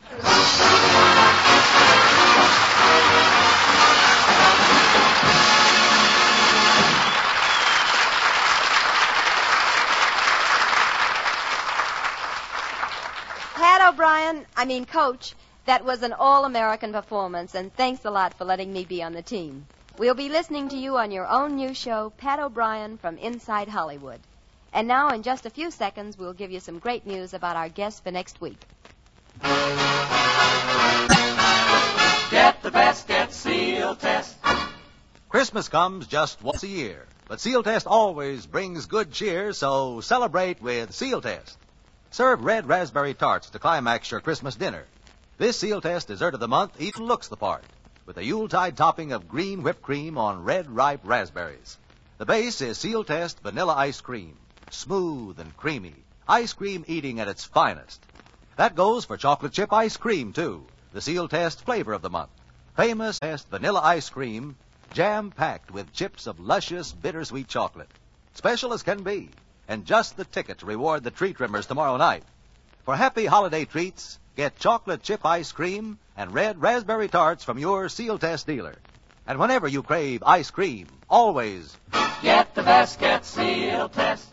Pat 13.55 13.93
O'Brien, 13.93 14.45
I 14.57 14.65
mean, 14.65 14.83
Coach, 14.83 15.33
that 15.65 15.85
was 15.85 16.03
an 16.03 16.11
all 16.11 16.43
American 16.43 16.91
performance, 16.91 17.55
and 17.55 17.73
thanks 17.73 18.03
a 18.03 18.11
lot 18.11 18.33
for 18.33 18.43
letting 18.43 18.73
me 18.73 18.83
be 18.83 19.01
on 19.01 19.13
the 19.13 19.21
team. 19.21 19.65
We'll 19.97 20.13
be 20.13 20.27
listening 20.27 20.67
to 20.69 20.75
you 20.75 20.97
on 20.97 21.09
your 21.09 21.25
own 21.25 21.55
new 21.55 21.73
show, 21.73 22.11
Pat 22.17 22.41
O'Brien 22.41 22.97
from 22.97 23.17
Inside 23.17 23.69
Hollywood. 23.69 24.19
And 24.73 24.89
now, 24.89 25.07
in 25.11 25.23
just 25.23 25.45
a 25.45 25.49
few 25.49 25.71
seconds, 25.71 26.17
we'll 26.17 26.33
give 26.33 26.51
you 26.51 26.59
some 26.59 26.79
great 26.79 27.07
news 27.07 27.33
about 27.33 27.55
our 27.55 27.69
guest 27.69 28.03
for 28.03 28.11
next 28.11 28.41
week. 28.41 28.59
Get 32.31 32.61
the 32.61 32.71
best, 32.71 33.07
get 33.07 33.31
Sealtest. 33.31 34.35
Christmas 35.29 35.69
comes 35.69 36.07
just 36.07 36.43
once 36.43 36.63
a 36.63 36.67
year, 36.67 37.05
but 37.29 37.39
Sealtest 37.39 37.87
always 37.87 38.45
brings 38.45 38.85
good 38.87 39.13
cheer, 39.13 39.53
so 39.53 40.01
celebrate 40.01 40.61
with 40.61 40.93
Sealtest. 40.93 41.57
Serve 42.11 42.43
red 42.43 42.67
raspberry 42.67 43.13
tarts 43.13 43.49
to 43.49 43.59
climax 43.59 44.11
your 44.11 44.21
Christmas 44.21 44.55
dinner. 44.55 44.85
This 45.37 45.57
Sealtest 45.57 46.07
dessert 46.07 46.33
of 46.33 46.39
the 46.39 46.47
month 46.47 46.79
even 46.79 47.05
looks 47.05 47.27
the 47.27 47.35
part, 47.35 47.63
with 48.05 48.17
a 48.17 48.23
Yuletide 48.23 48.77
topping 48.77 49.11
of 49.11 49.27
green 49.27 49.63
whipped 49.63 49.81
cream 49.81 50.17
on 50.17 50.43
red 50.43 50.69
ripe 50.69 51.01
raspberries. 51.03 51.77
The 52.17 52.25
base 52.25 52.61
is 52.61 52.77
Sealtest 52.77 53.41
vanilla 53.41 53.73
ice 53.75 53.99
cream, 53.99 54.37
smooth 54.69 55.39
and 55.39 55.55
creamy, 55.57 55.95
ice 56.27 56.53
cream 56.53 56.85
eating 56.87 57.19
at 57.19 57.27
its 57.27 57.43
finest. 57.43 58.01
That 58.55 58.75
goes 58.75 59.03
for 59.03 59.17
chocolate 59.17 59.51
chip 59.51 59.73
ice 59.73 59.97
cream, 59.97 60.31
too, 60.31 60.65
the 60.93 61.01
Sealtest 61.01 61.65
flavor 61.65 61.91
of 61.91 62.01
the 62.01 62.09
month. 62.09 62.31
Famous 62.77 63.19
Test 63.19 63.49
vanilla 63.49 63.81
ice 63.81 64.09
cream, 64.09 64.55
jam 64.93 65.31
packed 65.31 65.71
with 65.71 65.91
chips 65.91 66.27
of 66.27 66.39
luscious, 66.39 66.93
bittersweet 66.93 67.49
chocolate. 67.49 67.91
Special 68.33 68.71
as 68.71 68.83
can 68.83 69.03
be, 69.03 69.29
and 69.67 69.85
just 69.85 70.17
the 70.17 70.25
ticket 70.25 70.59
to 70.59 70.65
reward 70.65 71.03
the 71.03 71.11
tree 71.11 71.33
trimmers 71.33 71.65
tomorrow 71.65 71.97
night. 71.97 72.23
For 72.83 72.95
happy 72.95 73.25
holiday 73.25 73.65
treats, 73.65 74.19
get 74.35 74.59
chocolate 74.59 75.03
chip 75.03 75.25
ice 75.25 75.51
cream 75.51 75.97
and 76.15 76.33
red 76.33 76.61
raspberry 76.61 77.07
tarts 77.07 77.43
from 77.43 77.59
your 77.59 77.89
Sealtest 77.89 78.45
dealer. 78.45 78.75
And 79.27 79.39
whenever 79.39 79.67
you 79.67 79.81
crave 79.81 80.23
ice 80.25 80.51
cream, 80.51 80.87
always 81.09 81.75
Get 82.21 82.55
the 82.55 82.63
best, 82.63 82.99
get 82.99 83.23
Sealtest. 83.23 84.27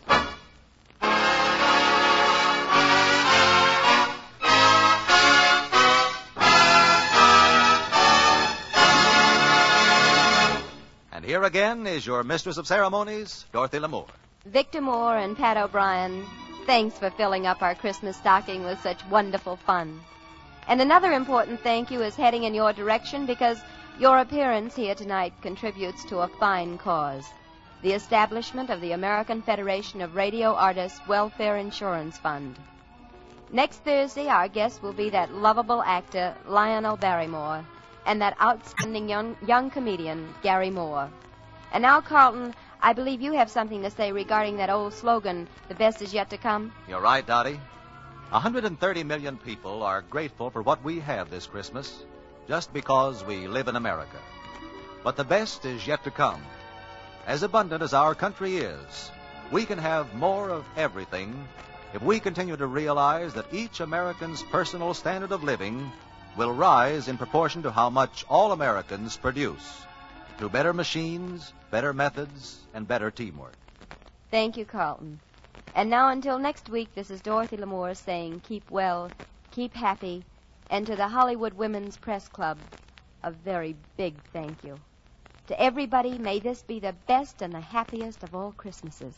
And 11.11 11.23
here 11.23 11.43
again 11.43 11.85
is 11.85 12.05
your 12.05 12.23
mistress 12.23 12.57
of 12.57 12.65
ceremonies, 12.65 13.45
Dorothy 13.51 13.77
Lamour. 13.77 14.07
Victor 14.45 14.81
Moore 14.81 15.17
and 15.17 15.37
Pat 15.37 15.55
O'Brien, 15.55 16.25
thanks 16.65 16.99
for 16.99 17.09
filling 17.09 17.47
up 17.47 17.61
our 17.61 17.73
Christmas 17.75 18.17
stocking 18.17 18.65
with 18.65 18.81
such 18.81 19.05
wonderful 19.05 19.55
fun. 19.55 20.01
And 20.67 20.81
another 20.81 21.13
important 21.13 21.61
thank 21.61 21.89
you 21.89 22.01
is 22.01 22.17
heading 22.17 22.43
in 22.43 22.53
your 22.53 22.73
direction 22.73 23.25
because 23.25 23.57
your 23.97 24.17
appearance 24.19 24.75
here 24.75 24.95
tonight 24.95 25.31
contributes 25.41 26.03
to 26.05 26.19
a 26.19 26.27
fine 26.27 26.77
cause 26.77 27.25
the 27.83 27.93
establishment 27.93 28.69
of 28.69 28.81
the 28.81 28.91
American 28.91 29.41
Federation 29.41 30.01
of 30.01 30.15
Radio 30.15 30.53
Artists 30.53 30.99
Welfare 31.07 31.55
Insurance 31.55 32.17
Fund. 32.17 32.57
Next 33.49 33.77
Thursday, 33.85 34.27
our 34.27 34.49
guest 34.49 34.83
will 34.83 34.93
be 34.93 35.09
that 35.11 35.33
lovable 35.33 35.81
actor, 35.83 36.35
Lionel 36.45 36.97
Barrymore, 36.97 37.65
and 38.05 38.21
that 38.21 38.39
outstanding 38.41 39.07
young, 39.07 39.37
young 39.45 39.69
comedian, 39.69 40.33
Garry 40.41 40.69
Moore. 40.69 41.09
And 41.73 41.81
now, 41.81 42.01
Carlton, 42.01 42.53
I 42.85 42.91
believe 42.91 43.21
you 43.21 43.31
have 43.31 43.49
something 43.49 43.81
to 43.83 43.89
say 43.89 44.11
regarding 44.11 44.57
that 44.57 44.69
old 44.69 44.93
slogan, 44.93 45.47
the 45.69 45.73
best 45.73 46.01
is 46.01 46.13
yet 46.13 46.29
to 46.31 46.37
come. 46.37 46.73
You're 46.85 46.99
right, 46.99 47.25
Dottie. 47.25 47.61
130 48.29 49.03
million 49.05 49.37
people 49.37 49.83
are 49.83 50.01
grateful 50.01 50.49
for 50.49 50.61
what 50.61 50.83
we 50.83 50.99
have 50.99 51.29
this 51.29 51.47
Christmas 51.47 52.03
just 52.45 52.73
because 52.73 53.23
we 53.23 53.47
live 53.47 53.69
in 53.69 53.77
America. 53.77 54.17
But 55.01 55.15
the 55.15 55.23
best 55.23 55.63
is 55.63 55.87
yet 55.87 56.03
to 56.03 56.11
come. 56.11 56.41
As 57.25 57.41
abundant 57.41 57.81
as 57.83 57.93
our 57.93 58.15
country 58.15 58.57
is, 58.57 59.11
we 59.49 59.65
can 59.65 59.77
have 59.77 60.13
more 60.13 60.49
of 60.49 60.65
everything 60.75 61.47
if 61.93 62.01
we 62.01 62.19
continue 62.19 62.57
to 62.57 62.67
realize 62.67 63.33
that 63.35 63.53
each 63.53 63.79
American's 63.79 64.43
personal 64.43 64.93
standard 64.93 65.31
of 65.31 65.41
living 65.41 65.89
will 66.35 66.51
rise 66.51 67.07
in 67.07 67.17
proportion 67.17 67.63
to 67.63 67.71
how 67.71 67.89
much 67.89 68.25
all 68.27 68.51
Americans 68.51 69.15
produce 69.15 69.85
through 70.37 70.49
better 70.49 70.73
machines, 70.73 71.53
better 71.71 71.93
methods, 71.93 72.59
and 72.73 72.87
better 72.87 73.11
teamwork. 73.11 73.55
Thank 74.31 74.57
you, 74.57 74.65
Carlton. 74.65 75.19
And 75.75 75.89
now, 75.89 76.09
until 76.09 76.37
next 76.37 76.69
week, 76.69 76.93
this 76.95 77.09
is 77.09 77.21
Dorothy 77.21 77.57
Lamour 77.57 77.95
saying 77.95 78.41
keep 78.47 78.69
well, 78.69 79.11
keep 79.51 79.73
happy, 79.73 80.23
and 80.69 80.85
to 80.87 80.95
the 80.95 81.07
Hollywood 81.07 81.53
Women's 81.53 81.97
Press 81.97 82.27
Club, 82.27 82.57
a 83.23 83.31
very 83.31 83.75
big 83.97 84.13
thank 84.31 84.63
you. 84.63 84.79
To 85.47 85.61
everybody, 85.61 86.17
may 86.17 86.39
this 86.39 86.61
be 86.61 86.79
the 86.79 86.95
best 87.07 87.41
and 87.41 87.53
the 87.53 87.59
happiest 87.59 88.23
of 88.23 88.33
all 88.33 88.53
Christmases. 88.53 89.15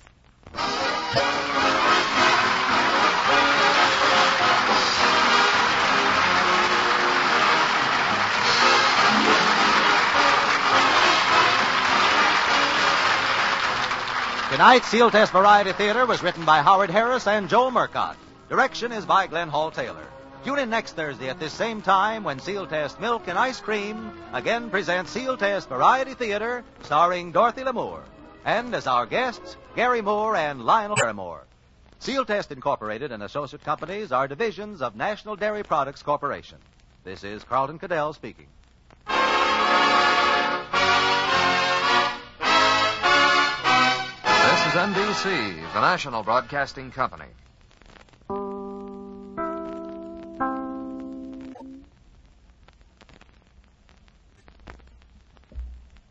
Tonight's 14.65 14.87
Sealtest 14.87 15.31
Variety 15.31 15.73
Theater 15.73 16.07
was 16.07 16.23
written 16.23 16.43
by 16.43 16.63
Howard 16.63 16.89
Harris 16.89 17.27
and 17.27 17.47
Joel 17.47 17.69
Murcott. 17.69 18.15
Direction 18.49 18.91
is 18.91 19.05
by 19.05 19.27
Glenn 19.27 19.47
Hall 19.47 19.69
Taylor. 19.69 20.07
Tune 20.43 20.57
in 20.57 20.71
next 20.71 20.93
Thursday 20.93 21.29
at 21.29 21.39
this 21.39 21.53
same 21.53 21.83
time 21.83 22.23
when 22.23 22.39
Sealtest 22.39 22.99
Milk 22.99 23.27
and 23.27 23.37
Ice 23.37 23.59
Cream 23.59 24.11
again 24.33 24.71
presents 24.71 25.11
Sealtest 25.11 25.69
Variety 25.69 26.15
Theater 26.15 26.63
starring 26.81 27.31
Dorothy 27.31 27.61
Lamour. 27.61 28.01
And 28.43 28.73
as 28.73 28.87
our 28.87 29.05
guests, 29.05 29.55
Garry 29.75 30.01
Moore 30.01 30.35
and 30.35 30.65
Lionel 30.65 30.95
Barrymore. 30.95 31.43
Sealtest 31.99 32.51
Incorporated 32.51 33.11
and 33.11 33.21
associate 33.21 33.63
companies 33.63 34.11
are 34.11 34.27
divisions 34.27 34.81
of 34.81 34.95
National 34.95 35.35
Dairy 35.35 35.61
Products 35.61 36.01
Corporation. 36.01 36.57
This 37.03 37.23
is 37.23 37.43
Carlton 37.43 37.77
KaDell 37.77 38.15
speaking. 38.15 38.47
NBC, 44.75 45.73
the 45.73 45.79
national 45.79 46.21
broadcasting 46.21 46.91
company. 46.91 47.27